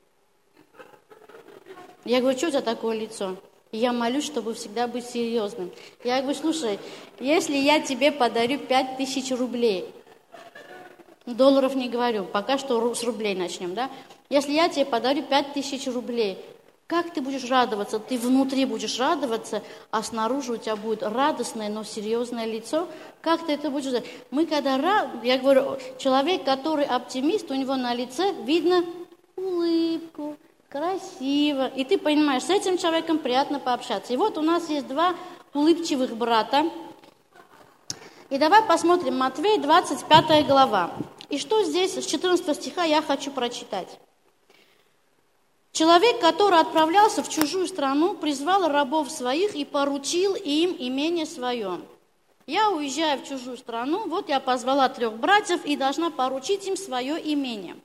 [2.10, 3.36] я говорю, что у тебя такое лицо?
[3.72, 5.70] Я молюсь, чтобы всегда быть серьезным.
[6.04, 6.80] Я говорю, слушай,
[7.20, 9.86] если я тебе подарю пять тысяч рублей,
[11.28, 13.92] долларов не говорю, пока что с рублей начнем, да?
[14.32, 16.40] Если я тебе подарю пять тысяч рублей,
[16.88, 18.00] как ты будешь радоваться?
[18.00, 22.88] Ты внутри будешь радоваться, а снаружи у тебя будет радостное, но серьезное лицо.
[23.22, 24.08] Как ты это будешь делать?
[24.32, 28.84] Мы когда рад, я говорю, человек, который оптимист, у него на лице видно
[29.36, 30.36] улыбку,
[30.70, 31.68] красиво.
[31.68, 34.14] И ты понимаешь, с этим человеком приятно пообщаться.
[34.14, 35.16] И вот у нас есть два
[35.54, 36.70] улыбчивых брата.
[38.30, 40.92] И давай посмотрим Матвей, 25 глава.
[41.30, 44.00] И что здесь, с 14 стиха я хочу прочитать.
[45.72, 51.82] Человек, который отправлялся в чужую страну, призвал рабов своих и поручил им имение свое.
[52.48, 57.16] Я уезжаю в чужую страну, вот я позвала трех братьев и должна поручить им свое
[57.34, 57.76] имение.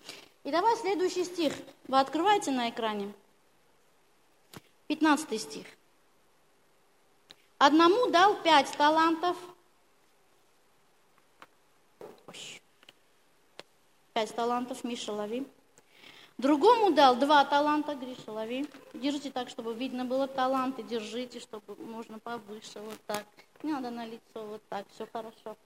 [0.45, 1.55] И давай следующий стих.
[1.89, 3.13] Вы открываете на экране.
[4.89, 5.67] 15 стих.
[7.57, 9.39] Одному дал пять талантов.
[14.13, 15.47] Пять талантов, Миша, лови.
[16.37, 18.69] Другому дал два таланта, Гриша, лови.
[18.93, 23.25] Держите так, чтобы видно было таланты, держите, чтобы можно повыше, вот так.
[23.63, 25.57] Не надо на лицо, вот так, все хорошо.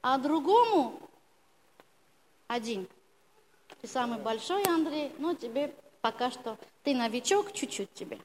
[0.00, 1.00] А другому
[2.46, 2.86] один–
[3.80, 8.18] ты самый большой, Андрей, но тебе пока что, ты новичок, чуть-чуть тебе.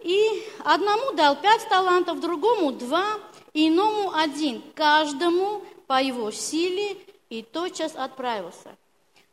[0.00, 3.18] И одному дал пять талантов, другому два,
[3.54, 6.96] иному один, каждому по его силе,
[7.30, 8.76] и тотчас отправился.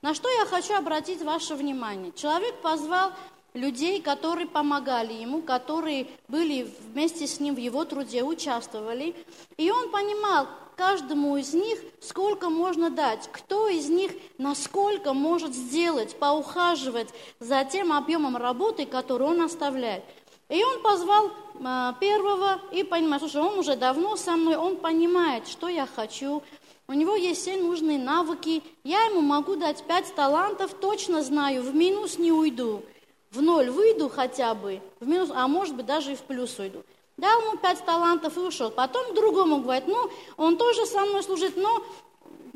[0.01, 2.13] На что я хочу обратить ваше внимание.
[2.13, 3.11] Человек позвал
[3.53, 9.15] людей, которые помогали ему, которые были вместе с ним в его труде, участвовали.
[9.57, 10.47] И он понимал,
[10.79, 17.09] каждому из них сколько можно дать, кто из них насколько может сделать, поухаживать
[17.41, 20.05] за тем объемом работы, который он оставляет.
[20.47, 25.49] И он позвал а, первого и понимает, слушай, он уже давно со мной, он понимает,
[25.49, 26.41] что я хочу,
[26.87, 31.75] у него есть все нужные навыки, я ему могу дать пять талантов, точно знаю, в
[31.75, 32.83] минус не уйду,
[33.31, 36.85] в ноль выйду хотя бы, в минус, а может быть даже и в плюс уйду.
[37.19, 38.71] Дал ему пять талантов и ушел.
[38.71, 41.83] Потом другому говорит, ну, он тоже со мной служит, но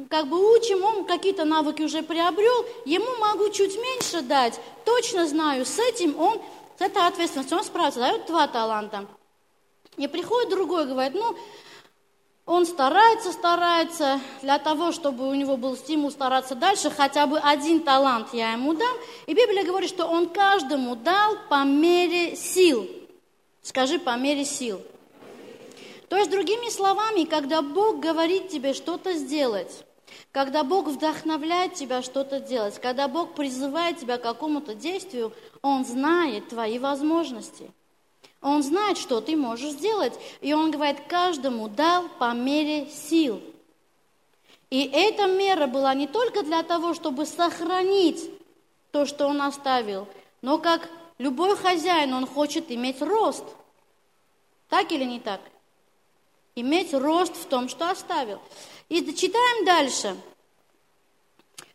[0.10, 5.66] как бы учим, он какие-то навыки уже приобрел, ему могу чуть меньше дать, точно знаю,
[5.66, 6.42] с этим он,
[6.80, 9.06] с этой ответственностью он справится, дает два таланта.
[9.98, 11.36] И приходит другой, говорит, ну,
[12.46, 17.82] он старается, старается для того, чтобы у него был стимул стараться дальше, хотя бы один
[17.82, 18.96] талант я ему дам.
[19.28, 22.88] И Библия говорит, что он каждому дал по мере сил.
[23.64, 24.82] Скажи, по мере сил.
[26.10, 29.84] То есть, другими словами, когда Бог говорит тебе что-то сделать,
[30.32, 36.50] когда Бог вдохновляет тебя что-то делать, когда Бог призывает тебя к какому-то действию, Он знает
[36.50, 37.72] твои возможности–
[38.44, 40.14] он знает, что ты можешь сделать.
[40.42, 43.42] И он говорит, каждому дал по мере сил.
[44.70, 48.30] И эта мера была не только для того, чтобы сохранить
[48.92, 50.08] то, что он оставил,
[50.42, 53.44] но как любой хозяин, он хочет иметь рост.
[54.70, 55.42] Так или не так?
[56.56, 58.40] Иметь рост в том, что оставил.
[58.90, 60.16] И читаем дальше.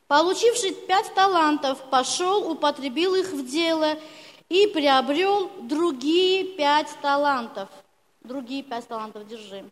[0.07, 3.99] Получивший пять талантов, пошел, употребил их в дело
[4.49, 7.69] и приобрел другие пять талантов.
[8.23, 9.65] Другие пять талантов держи.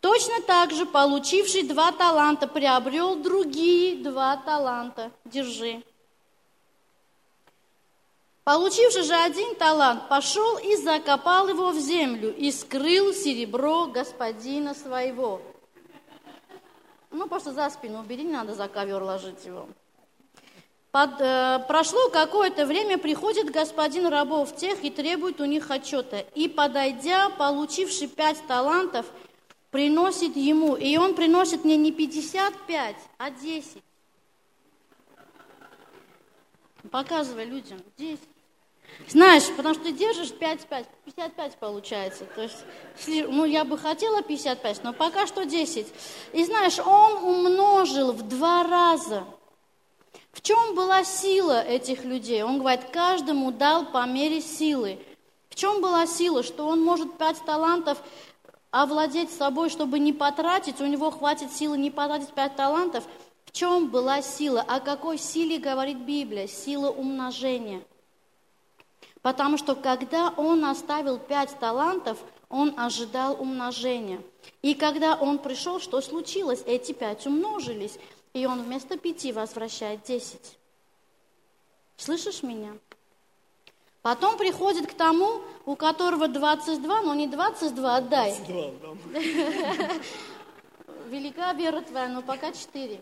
[0.00, 5.12] Точно так же получивший два таланта приобрел другие два таланта.
[5.24, 5.82] Держи.
[8.44, 15.40] Получивший же один талант, пошел и закопал его в землю, и скрыл серебро господина своего.
[17.12, 19.68] Ну, просто за спину убери, не надо за ковер ложить его.
[20.90, 26.18] Под, э, прошло какое-то время, приходит господин рабов тех и требует у них отчета.
[26.34, 29.06] И, подойдя, получивший пять талантов,
[29.70, 30.74] приносит ему.
[30.74, 33.82] И он приносит мне не 55, а 10.
[36.90, 38.31] Показывай людям, 10.
[39.08, 42.24] Знаешь, потому что ты держишь 5-5, 55 получается.
[42.34, 42.64] То есть,
[43.06, 45.86] ну, я бы хотела 55, но пока что 10.
[46.32, 49.24] И знаешь, он умножил в два раза–
[50.32, 52.42] в чем была сила этих людей?
[52.42, 54.98] Он говорит, каждому дал по мере силы.
[55.50, 56.42] В чем была сила?
[56.42, 57.98] Что он может пять талантов
[58.70, 63.04] овладеть собой, чтобы не потратить, у него хватит силы не потратить пять талантов.
[63.44, 64.62] В чем была сила?
[64.62, 66.46] О какой силе говорит Библия?
[66.46, 67.82] Сила умножения.
[69.22, 74.20] Потому что когда он оставил пять талантов, он ожидал умножения.
[74.62, 76.62] И когда он пришел, что случилось?
[76.66, 77.98] Эти пять умножились.
[78.34, 80.58] И он вместо пяти возвращает десять.
[81.96, 82.72] Слышишь меня?
[84.00, 88.36] Потом приходит к тому, у которого 22, но не 22, отдай.
[88.36, 89.94] 22, да.
[91.08, 93.00] Велика вера твоя, но пока 4.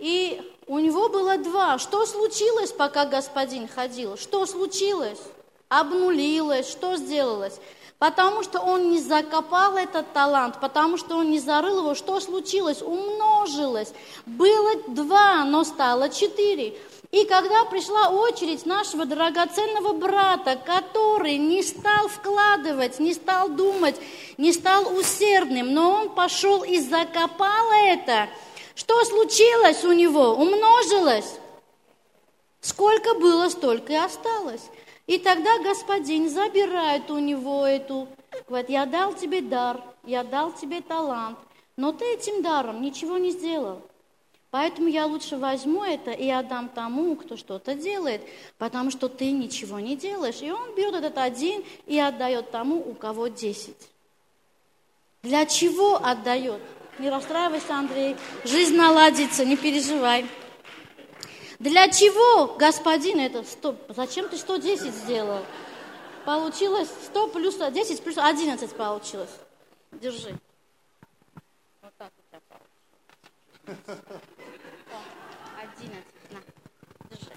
[0.00, 1.78] И у него было два.
[1.78, 4.16] Что случилось, пока господин ходил?
[4.16, 5.20] Что случилось?
[5.68, 7.60] Обнулилось, что сделалось?
[7.98, 11.94] Потому что он не закопал этот талант, потому что он не зарыл его.
[11.94, 12.80] Что случилось?
[12.80, 13.92] Умножилось.
[14.24, 16.78] Было два, но стало четыре.
[17.12, 23.96] И когда пришла очередь нашего драгоценного брата, который не стал вкладывать, не стал думать,
[24.38, 28.28] не стал усердным, но он пошел и закопал это,
[28.80, 30.36] что случилось у него?
[30.36, 31.34] Умножилось.
[32.62, 34.62] Сколько было, столько и осталось.
[35.06, 38.08] И тогда господин забирает у него эту,
[38.48, 41.38] говорит, я дал тебе дар, я дал тебе талант,
[41.76, 43.82] но ты этим даром ничего не сделал.
[44.50, 48.22] Поэтому я лучше возьму это и отдам тому, кто что-то делает,
[48.56, 50.40] потому что ты ничего не делаешь.
[50.40, 53.90] И он берет этот один и отдает тому, у кого десять.
[55.22, 56.62] Для чего отдает?
[56.98, 58.16] Не расстраивайся, Андрей.
[58.44, 60.26] Жизнь наладится, не переживай.
[61.58, 63.76] Для чего, господин, это 100?
[63.90, 65.44] Зачем ты 110 сделал?
[66.24, 69.30] Получилось 100 плюс 10 плюс 11 получилось.
[69.92, 70.38] Держи.
[71.82, 72.40] Вот так у тебя
[73.66, 74.22] получилось.
[75.76, 76.40] 11, на,
[77.10, 77.32] держи.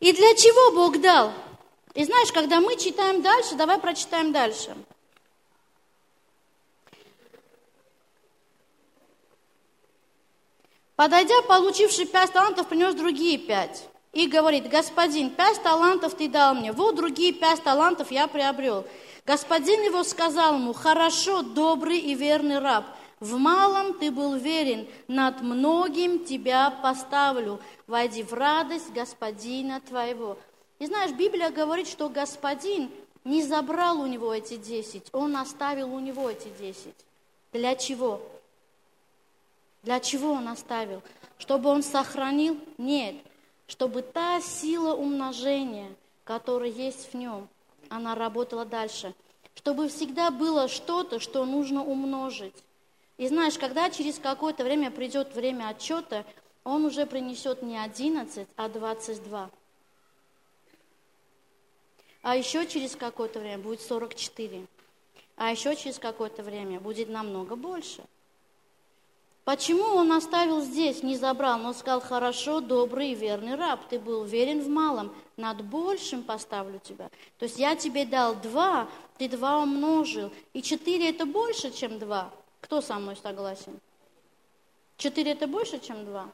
[0.00, 1.32] И для чего Бог дал?
[1.94, 4.76] И знаешь, когда мы читаем дальше, давай прочитаем дальше.
[10.98, 13.86] Подойдя, получивший пять талантов, принес другие пять.
[14.12, 18.84] И говорит, господин, пять талантов ты дал мне, вот другие пять талантов я приобрел.
[19.24, 22.84] Господин его сказал ему, хорошо, добрый и верный раб,
[23.20, 27.60] в малом ты был верен, над многим тебя поставлю.
[27.86, 30.36] Войди в радость господина твоего.
[30.80, 32.90] И знаешь, Библия говорит, что господин
[33.22, 36.96] не забрал у него эти десять, он оставил у него эти десять.
[37.52, 38.20] Для чего?
[39.82, 41.02] Для чего он оставил?
[41.38, 42.58] Чтобы он сохранил?
[42.78, 43.16] Нет.
[43.66, 45.90] Чтобы та сила умножения,
[46.24, 47.48] которая есть в нем,
[47.88, 49.14] она работала дальше.
[49.54, 52.54] Чтобы всегда было что-то, что нужно умножить.
[53.18, 56.24] И знаешь, когда через какое-то время придет время отчета,
[56.64, 59.50] он уже принесет не 11, а 22.
[62.22, 64.66] А еще через какое-то время будет 44.
[65.36, 68.04] А еще через какое-то время будет намного больше.
[69.48, 71.64] Почему он оставил здесь, не забрал?
[71.64, 76.78] Он сказал, хорошо, добрый и верный раб, ты был верен в малом, над большим поставлю
[76.80, 77.08] тебя.
[77.38, 80.30] То есть я тебе дал два, ты два умножил.
[80.52, 82.30] И четыре это больше, чем два.
[82.60, 83.80] Кто со мной согласен?
[84.98, 86.28] Четыре это больше, чем два?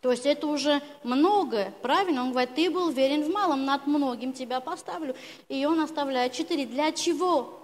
[0.00, 2.22] То есть это уже много, правильно?
[2.22, 5.14] Он говорит, ты был верен в малом, над многим тебя поставлю.
[5.48, 6.66] И он оставляет четыре.
[6.66, 7.59] Для чего?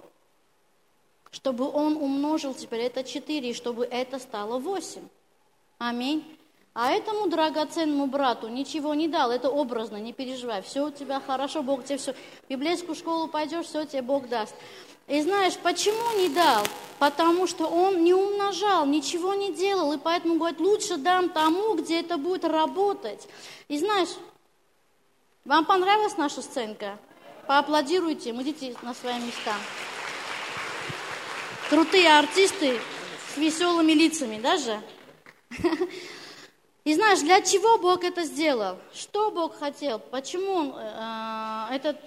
[1.31, 5.01] Чтобы он умножил теперь это 4, и чтобы это стало 8.
[5.77, 6.37] Аминь.
[6.73, 10.61] А этому драгоценному брату ничего не дал, это образно, не переживай.
[10.61, 12.13] Все у тебя хорошо, Бог тебе все.
[12.13, 14.53] В библейскую школу пойдешь, все тебе Бог даст.
[15.07, 16.63] И знаешь, почему не дал?
[16.99, 22.01] Потому что он не умножал, ничего не делал, и поэтому говорит, лучше дам тому, где
[22.01, 23.27] это будет работать.
[23.69, 24.09] И знаешь,
[25.45, 26.99] вам понравилась наша сценка?
[27.47, 29.55] Поаплодируйте, идите на свои места
[31.69, 32.79] крутые артисты
[33.33, 34.81] с веселыми лицами даже.
[36.83, 38.77] И знаешь, для чего Бог это сделал?
[38.93, 39.99] Что Бог хотел?
[39.99, 41.97] Почему Он э, этот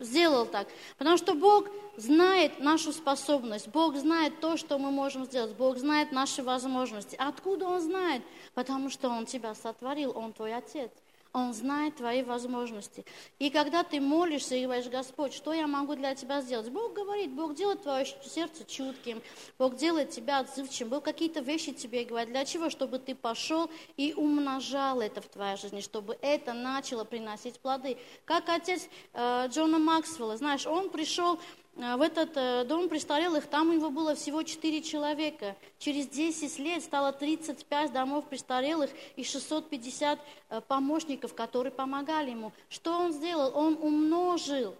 [0.00, 0.66] сделал так?
[0.98, 6.10] Потому что Бог знает нашу способность, Бог знает то, что мы можем сделать, Бог знает
[6.10, 7.14] наши возможности.
[7.16, 8.22] Откуда Он знает?
[8.54, 10.90] Потому что Он тебя сотворил, Он твой Отец.
[11.32, 13.06] Он знает твои возможности.
[13.38, 16.68] И когда ты молишься и говоришь, Господь, что я могу для тебя сделать?
[16.70, 19.22] Бог говорит, Бог делает твое сердце чутким,
[19.58, 22.28] Бог делает тебя отзывчивым, Бог какие-то вещи тебе говорит.
[22.28, 22.68] Для чего?
[22.68, 27.96] Чтобы ты пошел и умножал это в твоей жизни, чтобы это начало приносить плоды.
[28.26, 31.40] Как отец э, Джона Максвелла, знаешь, он пришел
[31.74, 35.56] в этот э, дом престарелых, там у него было всего 4 человека.
[35.78, 40.18] Через 10 лет стало 35 домов престарелых и 650
[40.50, 42.52] э, помощников, которые помогали ему.
[42.68, 43.56] Что он сделал?
[43.56, 44.74] Он умножил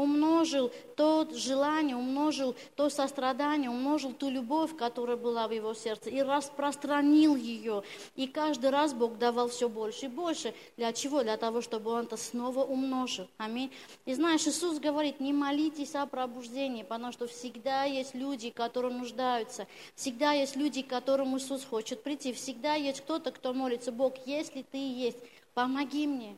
[0.00, 6.22] умножил то желание, умножил то сострадание, умножил ту любовь, которая была в его сердце, и
[6.22, 7.82] распространил ее.
[8.16, 10.54] И каждый раз Бог давал все больше и больше.
[10.76, 11.22] Для чего?
[11.22, 13.28] Для того, чтобы он это снова умножил.
[13.38, 13.70] Аминь.
[14.04, 19.66] И знаешь, Иисус говорит, не молитесь о пробуждении, потому что всегда есть люди, которые нуждаются.
[19.94, 22.32] Всегда есть люди, к которым Иисус хочет прийти.
[22.32, 25.18] Всегда есть кто-то, кто молится, Бог, если ты есть,
[25.54, 26.36] помоги мне.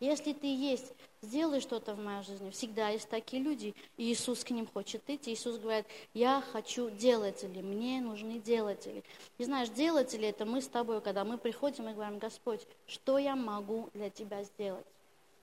[0.00, 0.92] Если ты есть,
[1.22, 2.50] сделай что-то в моей жизни.
[2.50, 5.32] Всегда есть такие люди, и Иисус к ним хочет идти.
[5.32, 9.04] Иисус говорит, я хочу делателей, мне нужны делатели.
[9.38, 13.36] И знаешь, делатели это мы с тобой, когда мы приходим и говорим, Господь, что я
[13.36, 14.86] могу для тебя сделать?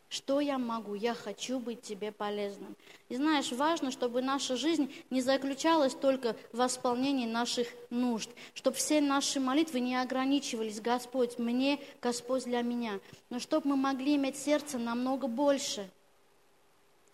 [0.09, 0.93] Что я могу?
[0.93, 2.77] Я хочу быть тебе полезным.
[3.09, 9.01] И знаешь, важно, чтобы наша жизнь не заключалась только в восполнении наших нужд, чтобы все
[9.01, 14.77] наши молитвы не ограничивались, Господь, мне, Господь для меня, но чтобы мы могли иметь сердце
[14.77, 15.89] намного больше,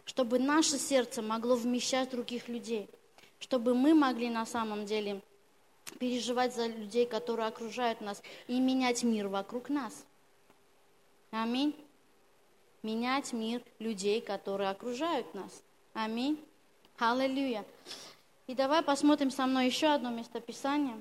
[0.05, 2.87] чтобы наше сердце могло вмещать других людей,
[3.39, 5.19] чтобы мы могли на самом деле
[5.97, 10.05] переживать за людей, которые окружают нас, и менять мир вокруг нас.
[11.31, 11.75] Аминь
[12.83, 15.63] менять мир людей, которые окружают нас.
[15.93, 16.39] Аминь.
[16.99, 17.65] Аллилуйя.
[18.45, 20.95] И давай посмотрим со мной еще одно местописание.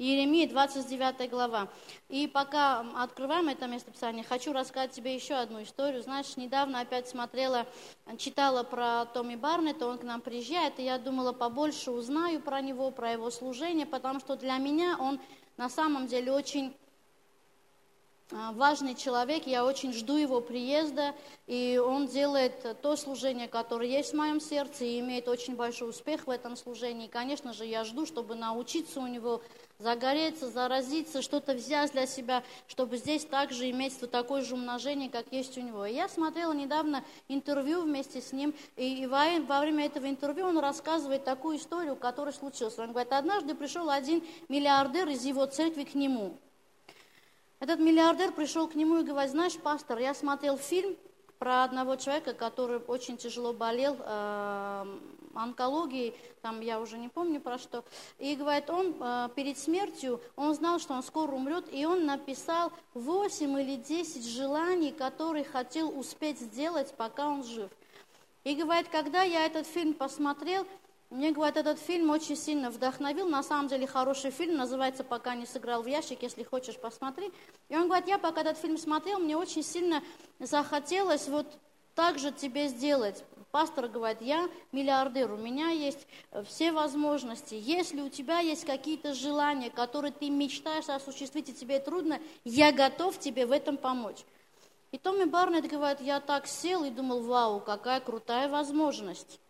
[0.00, 1.66] Иеремия, 29 глава.
[2.08, 6.04] И пока открываем это местописание, хочу рассказать тебе еще одну историю.
[6.04, 7.66] Знаешь, недавно опять смотрела,
[8.16, 12.92] читала про Томми Барнета, он к нам приезжает, и я думала, побольше узнаю про него,
[12.92, 15.18] про его служение, потому что для меня он
[15.56, 16.76] на самом деле очень
[18.30, 21.14] важный человек, я очень жду его приезда,
[21.46, 26.26] и он делает то служение, которое есть в моем сердце, и имеет очень большой успех
[26.26, 27.06] в этом служении.
[27.06, 29.40] И, конечно же, я жду, чтобы научиться у него
[29.78, 35.26] загореться, заразиться, что-то взять для себя, чтобы здесь также иметь вот такое же умножение, как
[35.30, 35.86] есть у него.
[35.86, 41.58] Я смотрела недавно интервью вместе с ним, и во время этого интервью он рассказывает такую
[41.58, 42.78] историю, которая случилась.
[42.78, 46.36] Он говорит, однажды пришел один миллиардер из его церкви к нему.
[47.60, 50.96] Этот миллиардер пришел к нему и говорит, знаешь, пастор, я смотрел фильм
[51.40, 54.98] про одного человека, который очень тяжело болел э,
[55.34, 57.84] онкологией, там я уже не помню про что.
[58.18, 62.72] И говорит, он э, перед смертью, он знал, что он скоро умрет, и он написал
[62.94, 67.70] 8 или 10 желаний, которые хотел успеть сделать, пока он жив.
[68.44, 70.64] И говорит, когда я этот фильм посмотрел,
[71.10, 73.28] мне, говорят, этот фильм очень сильно вдохновил.
[73.28, 77.32] На самом деле хороший фильм, называется «Пока не сыграл в ящик», если хочешь, посмотри.
[77.70, 80.02] И он говорит, я пока этот фильм смотрел, мне очень сильно
[80.38, 81.46] захотелось вот
[81.94, 87.54] так же тебе сделать, пастор говорит, я миллиардер, у меня есть э, все возможности.
[87.54, 93.18] Если у тебя есть какие-то желания, которые ты мечтаешь осуществить, и тебе трудно, я готов
[93.18, 94.24] тебе в этом помочь.
[94.92, 99.40] И Томми Барнетт говорит, я так сел и думал, вау, какая крутая возможность.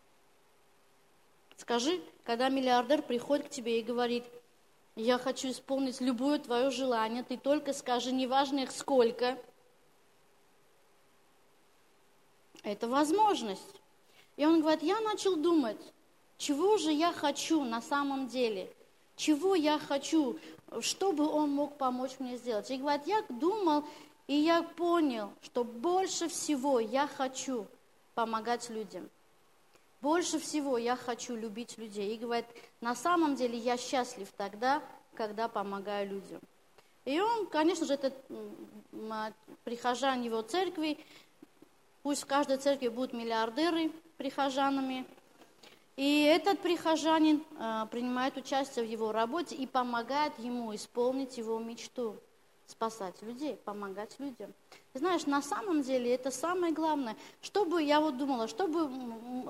[1.59, 4.25] Скажи, когда миллиардер приходит к тебе и говорит,
[4.95, 9.37] я хочу исполнить любое твое желание, ты только скажи, неважно их сколько.
[12.63, 13.81] Это возможность.
[14.37, 15.81] И он говорит, я начал думать,
[16.39, 18.73] чего же я хочу на самом деле,
[19.17, 20.39] чего я хочу,
[20.81, 22.71] чтобы он мог помочь мне сделать.
[22.71, 23.85] И говорит, я думал,
[24.29, 27.67] и я понял, что больше всего я хочу
[28.15, 29.11] помогать людям.
[30.01, 32.15] Больше всего я хочу любить людей.
[32.15, 32.47] И говорит,
[32.81, 34.83] на самом деле я счастлив тогда,
[35.15, 36.41] когда помогаю людям.
[37.05, 38.13] И он, конечно же, это
[39.65, 40.99] прихожан его церкви,
[42.03, 45.07] пусть в каждой церкви будут миллиардеры прихожанами.
[45.97, 52.17] И этот прихожанин э, принимает участие в его работе и помогает ему исполнить его мечту
[52.69, 54.53] спасать людей, помогать людям.
[54.95, 57.17] Знаешь, на самом деле это самое главное.
[57.41, 58.91] Что бы, я вот думала, что бы,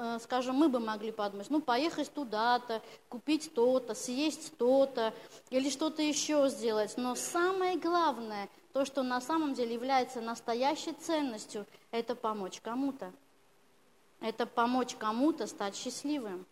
[0.01, 5.13] э, скажем, мы бы могли подумать, ну, поехать туда-то, купить то-то, съесть то-то,
[5.51, 6.95] или что-то еще сделать.
[6.97, 13.13] Но самое главное, то, что на самом деле является настоящей ценностью, это помочь кому-то.
[14.21, 16.47] Это помочь кому-то стать счастливым.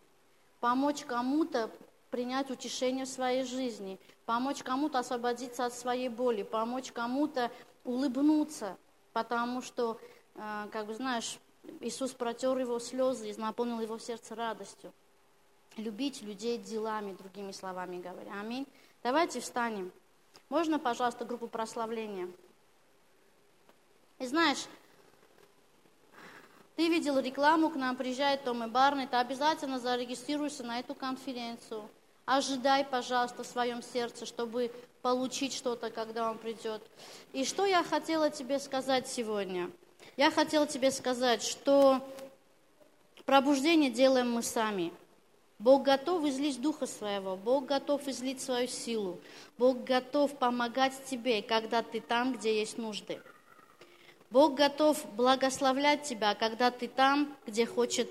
[0.61, 1.71] Помочь кому-то
[2.11, 7.51] принять утешение в своей жизни, помочь кому-то освободиться от своей боли, помочь кому-то
[7.85, 8.77] улыбнуться,
[9.13, 9.99] потому что,
[10.35, 11.39] э, как бы знаешь,
[11.81, 14.93] Иисус протер его слезы и наполнил его сердце радостью.
[15.77, 18.41] Любить людей делами, другими словами говоря.
[18.41, 18.67] Аминь.
[19.03, 19.93] Давайте встанем.
[20.49, 22.29] Можно, пожалуйста, группу прославления?
[24.19, 24.67] И знаешь,
[26.77, 31.89] ты видел рекламу, к нам приезжает Том и Барни, ты обязательно зарегистрируйся на эту конференцию.
[32.27, 36.83] Ожидай, пожалуйста, в своем сердце, чтобы получить что-то, когда он придет.
[37.33, 39.71] И что я хотела тебе сказать сегодня?
[40.17, 42.01] Я хотела тебе сказать, что
[43.25, 44.93] пробуждение делаем мы сами.
[45.61, 49.21] Бог готов излить Духа Своего, Бог готов излить свою силу,
[49.57, 53.23] Бог готов помогать тебе, когда ты там, где есть нужды.
[54.31, 58.11] Бог готов благословлять тебя, когда ты там, где хочет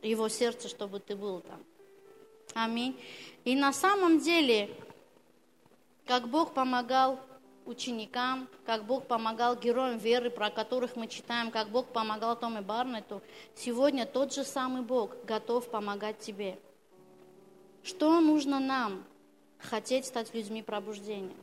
[0.00, 1.60] Его сердце, чтобы ты был там.
[2.54, 2.98] Аминь.
[3.44, 4.70] И на самом деле,
[6.06, 7.20] как Бог помогал
[7.68, 13.22] ученикам, как Бог помогал героям веры, про которых мы читаем, как Бог помогал Тому Барнету,
[13.54, 16.58] сегодня тот же самый Бог готов помогать тебе.
[17.82, 19.04] Что нужно нам?
[19.58, 21.36] Хотеть стать людьми пробуждения.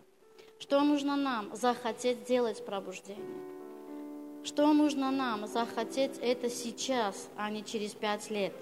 [0.60, 1.56] Что нужно нам?
[1.56, 3.24] Захотеть сделать пробуждение.
[4.44, 5.48] Что нужно нам?
[5.48, 8.54] Захотеть это сейчас, а не через пять лет.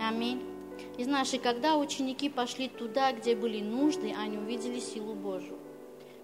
[0.00, 0.55] Аминь.
[0.98, 5.58] И знаешь, и когда ученики пошли туда, где были нужды, они увидели силу Божию.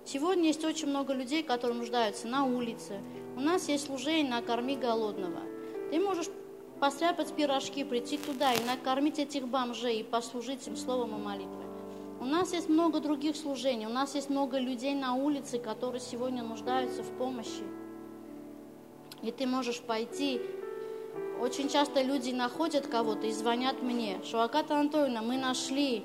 [0.05, 3.01] Сегодня есть очень много людей, которые нуждаются на улице.
[3.37, 5.41] У нас есть служение «Накорми голодного».
[5.91, 6.27] Ты можешь
[6.81, 11.67] постряпать пирожки, прийти туда и накормить этих бомжей и послужить им словом и молитвой.
[12.19, 16.43] У нас есть много других служений, у нас есть много людей на улице, которые сегодня
[16.43, 17.63] нуждаются в помощи.
[19.23, 20.41] И ты можешь пойти
[21.43, 26.05] очень часто люди находят кого-то и звонят мне, Шуаката Анатольевна, мы нашли,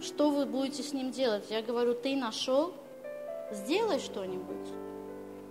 [0.00, 1.46] что вы будете с ним делать?
[1.50, 2.72] Я говорю, ты нашел?
[3.50, 4.68] Сделай что-нибудь.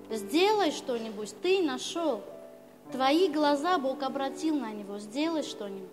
[0.10, 2.22] Сделай что-нибудь, ты нашел.
[2.94, 5.90] Твои глаза Бог обратил на него, сделай что-нибудь.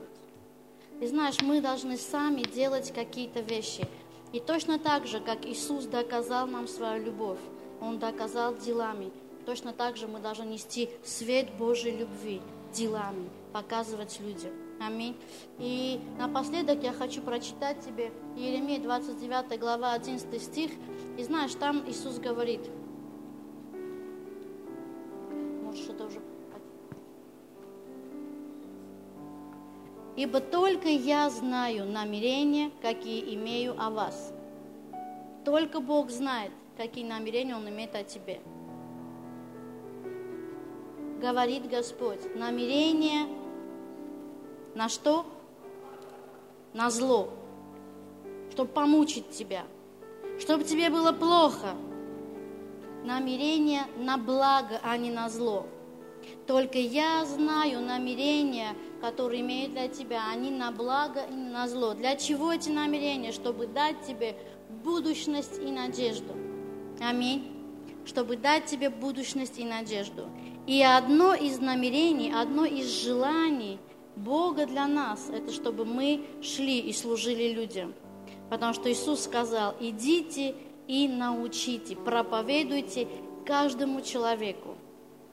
[1.01, 3.85] И знаешь, мы должны сами делать какие-то вещи.
[4.32, 7.41] И точно так же, как Иисус доказал нам свою любовь,
[7.80, 9.11] Он доказал делами,
[9.45, 12.41] точно так же мы должны нести свет Божьей любви
[12.75, 14.53] делами, показывать людям.
[14.81, 15.16] Аминь.
[15.59, 20.72] И напоследок я хочу прочитать тебе Еремей 29 глава 11 стих.
[21.16, 22.61] И знаешь, там Иисус говорит,
[25.62, 26.20] может это уже...
[30.16, 34.33] Ибо только я знаю намерения, какие имею о вас.
[35.45, 38.41] Только Бог знает, какие намерения Он имеет о тебе
[41.25, 42.20] говорит Господь.
[42.35, 43.27] Намерение
[44.75, 45.25] на что?
[46.75, 47.31] На зло.
[48.51, 49.62] Чтобы помучить тебя.
[50.39, 51.68] Чтобы тебе было плохо.
[53.05, 55.66] Намерение на благо, а не на зло.
[56.47, 61.95] Только я знаю намерения, которые имеют для тебя, они на благо и на зло.
[61.95, 63.33] Для чего эти намерения?
[63.33, 64.37] Чтобы дать тебе
[64.85, 66.35] будущность и надежду.
[67.01, 67.51] Аминь.
[68.05, 70.29] Чтобы дать тебе будущность и надежду.
[70.67, 73.79] И одно из намерений, одно из желаний
[74.17, 77.95] Бога для нас, это чтобы мы шли и служили людям.
[78.49, 80.55] Потому что Иисус сказал, идите
[80.87, 83.09] и научите, проповедуйте
[83.45, 84.77] каждому человеку,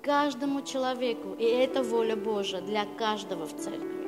[0.02, 1.34] каждому человеку.
[1.40, 4.02] И это воля Божия для каждого в церкви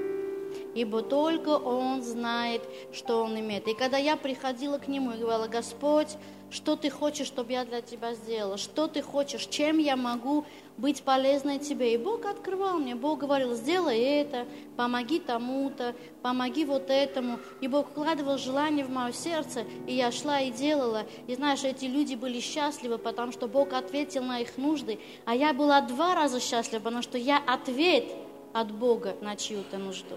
[0.75, 2.61] ибо только Он знает,
[2.91, 3.67] что Он имеет.
[3.67, 6.17] И когда я приходила к Нему и говорила, Господь,
[6.49, 8.57] что Ты хочешь, чтобы я для Тебя сделала?
[8.57, 9.45] Что Ты хочешь?
[9.47, 10.45] Чем я могу
[10.77, 11.93] быть полезной Тебе?
[11.93, 14.45] И Бог открывал мне, Бог говорил, сделай это,
[14.75, 17.39] помоги тому-то, помоги вот этому.
[17.61, 21.05] И Бог вкладывал желание в мое сердце, и я шла и делала.
[21.27, 25.53] И знаешь, эти люди были счастливы, потому что Бог ответил на их нужды, а я
[25.53, 28.05] была два раза счастлива, потому что я ответ
[28.53, 30.15] от Бога на чью-то нужду.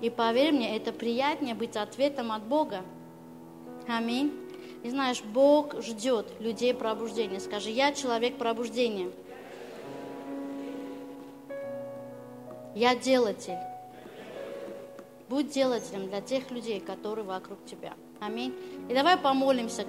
[0.00, 2.82] И поверь мне, это приятнее быть ответом от Бога.
[3.86, 4.32] Аминь.
[4.82, 7.40] И знаешь, Бог ждет людей пробуждения.
[7.40, 9.10] Скажи, я человек пробуждения.
[12.74, 13.58] Я делатель.
[15.28, 17.94] Будь делателем для тех людей, которые вокруг тебя.
[18.20, 18.54] Аминь.
[18.88, 19.84] И давай помолимся.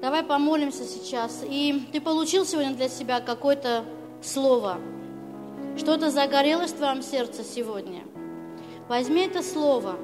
[0.00, 1.44] Давай помолимся сейчас.
[1.48, 3.84] И ты получил сегодня для себя какое-то
[4.22, 4.78] слово.
[5.76, 8.04] Что-то загорелось в твоем сердце сегодня–
[8.88, 9.96] Возьми это слово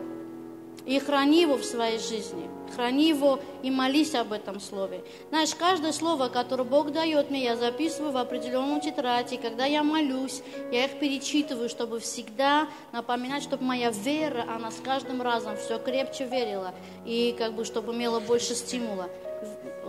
[0.86, 2.50] и храни его в своей жизни.
[2.74, 5.04] Храни его и молись об этом слове.
[5.28, 9.32] Знаешь, каждое слово, которое Бог дает мне, я записываю в определенную тетрадь.
[9.32, 14.80] И когда я молюсь, я их перечитываю, чтобы всегда напоминать, чтобы моя вера, она с
[14.80, 16.74] каждым разом все крепче верила.
[17.04, 19.10] И как бы, чтобы имела больше стимула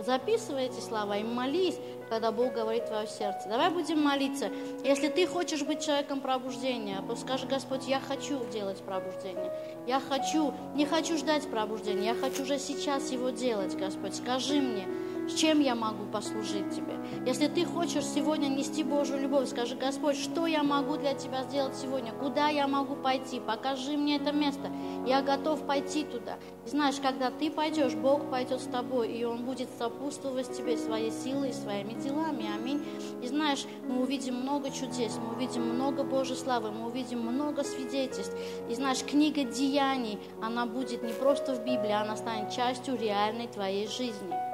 [0.04, 1.76] записывай эти слова и молись,
[2.08, 3.48] когда Бог говорит твое сердце.
[3.48, 4.50] Давай будем молиться.
[4.84, 9.52] Если ты хочешь быть человеком пробуждения, то скажи, Господь, я хочу делать пробуждение.
[9.86, 14.14] Я хочу, не хочу ждать пробуждения, я хочу уже сейчас его делать, Господь.
[14.14, 14.86] Скажи мне,
[15.28, 16.94] чем я могу послужить Тебе.
[17.26, 21.76] Если ты хочешь сегодня нести Божью любовь, скажи, Господь, что я могу для Тебя сделать
[21.76, 24.70] сегодня, куда я могу пойти, покажи мне это место,
[25.06, 26.38] я готов пойти туда.
[26.66, 31.10] И знаешь, когда ты пойдешь, Бог пойдет с тобой, и Он будет сопутствовать тебе своей
[31.10, 32.46] силой и своими делами.
[32.54, 32.82] Аминь.
[33.22, 38.36] И знаешь, мы увидим много чудес, мы увидим много Божьей славы, мы увидим много свидетельств.
[38.68, 43.88] И знаешь, книга Деяний, она будет не просто в Библии, она станет частью реальной твоей
[43.88, 44.53] жизни.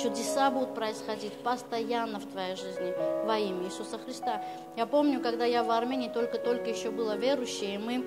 [0.00, 2.94] Чудеса будут происходить постоянно в твоей жизни
[3.26, 4.42] во имя Иисуса Христа.
[4.76, 8.04] Я помню, когда я в Армении только-только еще была верующей, и мы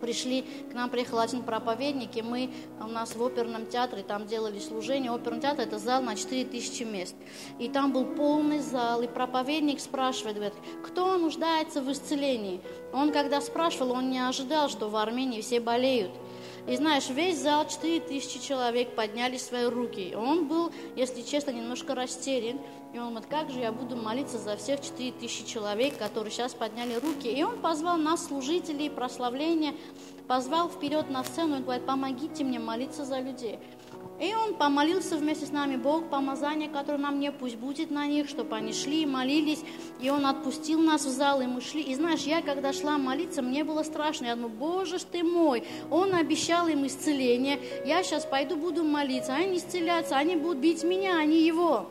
[0.00, 4.58] пришли, к нам приехал один проповедник, и мы у нас в оперном театре там делали
[4.58, 5.10] служение.
[5.10, 7.14] Оперный театр– это зал на 4000 мест.
[7.58, 12.60] И там был полный зал, и проповедник спрашивает, говорит, кто нуждается в исцелении?
[12.92, 16.12] Он, когда спрашивал, он не ожидал, что в Армении все болеют.
[16.70, 20.14] И знаешь, весь зал, 4000 человек подняли свои руки.
[20.14, 22.60] Он был, если честно, немножко растерян.
[22.94, 26.94] И он говорит, как же я буду молиться за всех 4000 человек, которые сейчас подняли
[26.94, 27.26] руки.
[27.26, 29.74] И он позвал нас, служителей, прославления,
[30.28, 33.58] позвал вперед на сцену и говорит, помогите мне молиться за людей.
[34.20, 38.28] И он помолился вместе с нами, Бог, помазание, которое нам мне, пусть будет на них,
[38.28, 39.60] чтобы они шли и молились.
[39.98, 41.80] И он отпустил нас в зал, и мы шли.
[41.80, 44.26] И знаешь, я когда шла молиться, мне было страшно.
[44.26, 47.58] Я думаю, Боже ж ты мой, он обещал им исцеление.
[47.86, 51.86] Я сейчас пойду буду молиться, они исцелятся, они будут бить меня, а не его.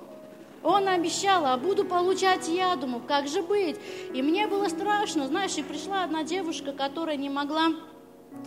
[0.61, 2.75] Он обещал, а буду получать я.
[2.75, 3.77] Думаю, как же быть?
[4.13, 7.69] И мне было страшно, знаешь, и пришла одна девушка, которая не могла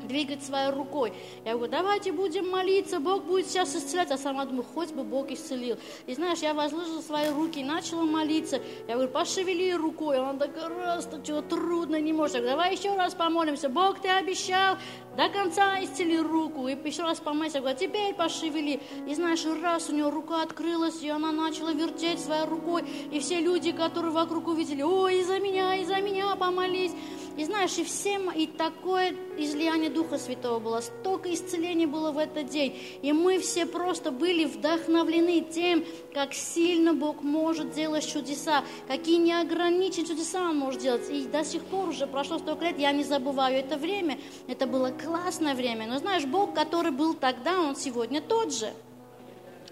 [0.07, 1.13] двигать своей рукой.
[1.45, 4.11] Я говорю, давайте будем молиться, Бог будет сейчас исцелять.
[4.11, 5.77] А сама думаю, хоть бы Бог исцелил.
[6.07, 8.61] И знаешь, я возложила свои руки и начала молиться.
[8.89, 10.19] Я говорю, пошевели рукой.
[10.19, 12.35] Она такая, раз, то чего трудно, не может.
[12.35, 13.69] Я говорю, давай еще раз помолимся.
[13.69, 14.77] Бог, ты обещал,
[15.17, 16.69] до конца исцели руку.
[16.69, 17.55] И еще раз помолись.
[17.55, 18.81] Я говорю, теперь пошевели.
[19.07, 22.85] И знаешь, раз у нее рука открылась, и она начала вертеть своей рукой.
[23.11, 26.93] И все люди, которые вокруг увидели, ой, из-за меня, из-за меня помолись.
[27.37, 32.49] И знаешь, и всем, и такое излияние Духа Святого было, столько исцелений было в этот
[32.49, 32.77] день.
[33.03, 40.07] И мы все просто были вдохновлены тем, как сильно Бог может делать чудеса, какие неограниченные
[40.07, 41.09] чудеса Он может делать.
[41.11, 44.19] И до сих пор уже прошло столько лет, я не забываю это время.
[44.49, 45.87] Это было классное время.
[45.87, 48.73] Но знаешь, Бог, который был тогда, Он сегодня тот же.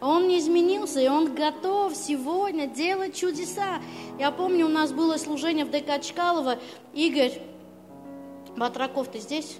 [0.00, 3.80] Он не изменился, и Он готов сегодня делать чудеса.
[4.18, 6.58] Я помню, у нас было служение в ДК Чкалова.
[6.94, 7.40] Игорь
[8.56, 9.58] Батраков, ты здесь?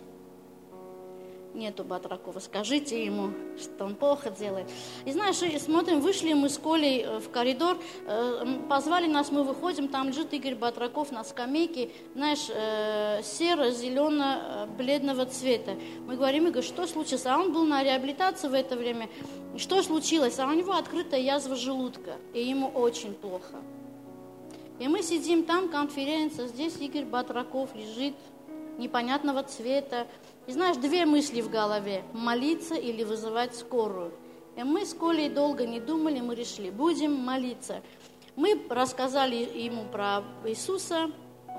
[1.54, 2.38] Нету Батракова.
[2.38, 4.70] Скажите ему, что он плохо делает.
[5.04, 7.76] И знаешь, смотрим, вышли мы с Колей э, в коридор,
[8.06, 15.72] э, позвали нас, мы выходим, там лежит Игорь Батраков на скамейке, знаешь, э, серо-зелено-бледного цвета.
[16.06, 17.26] Мы говорим, Игорь, что случилось?
[17.26, 19.08] А он был на реабилитации в это время.
[19.56, 20.38] Что случилось?
[20.38, 23.60] А у него открытая язва желудка, и ему очень плохо.
[24.78, 28.14] И мы сидим там, конференция, здесь Игорь Батраков лежит,
[28.80, 30.08] непонятного цвета.
[30.50, 34.12] И знаешь, две мысли в голове– молиться или вызывать скорую.
[34.56, 37.82] И мы с Колей долго не думали, мы решили, будем молиться.
[38.34, 41.12] Мы рассказали ему про Иисуса,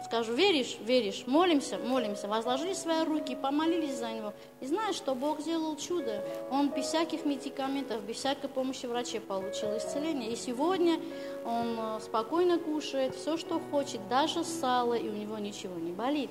[0.04, 4.34] скажу, веришь, веришь, молимся, молимся, возложили свои руки, помолились за него.
[4.60, 6.22] И знаешь, что Бог сделал чудо.
[6.52, 10.34] Он без всяких медикаментов, без всякой помощи врачей получил исцеление.
[10.34, 11.00] И сегодня
[11.46, 16.30] он э, спокойно кушает все, что хочет, даже сало, и у него ничего не болит.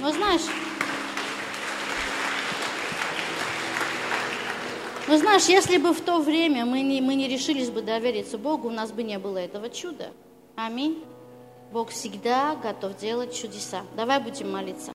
[0.00, 0.42] Но знаешь,
[5.06, 8.66] но знаешь, если бы в то время мы не, мы не решились бы довериться Богу,
[8.66, 10.10] у нас бы не было этого чуда.
[10.56, 11.04] Аминь.
[11.72, 13.82] Бог всегда готов делать чудеса.
[13.96, 14.90] Давай будем молиться.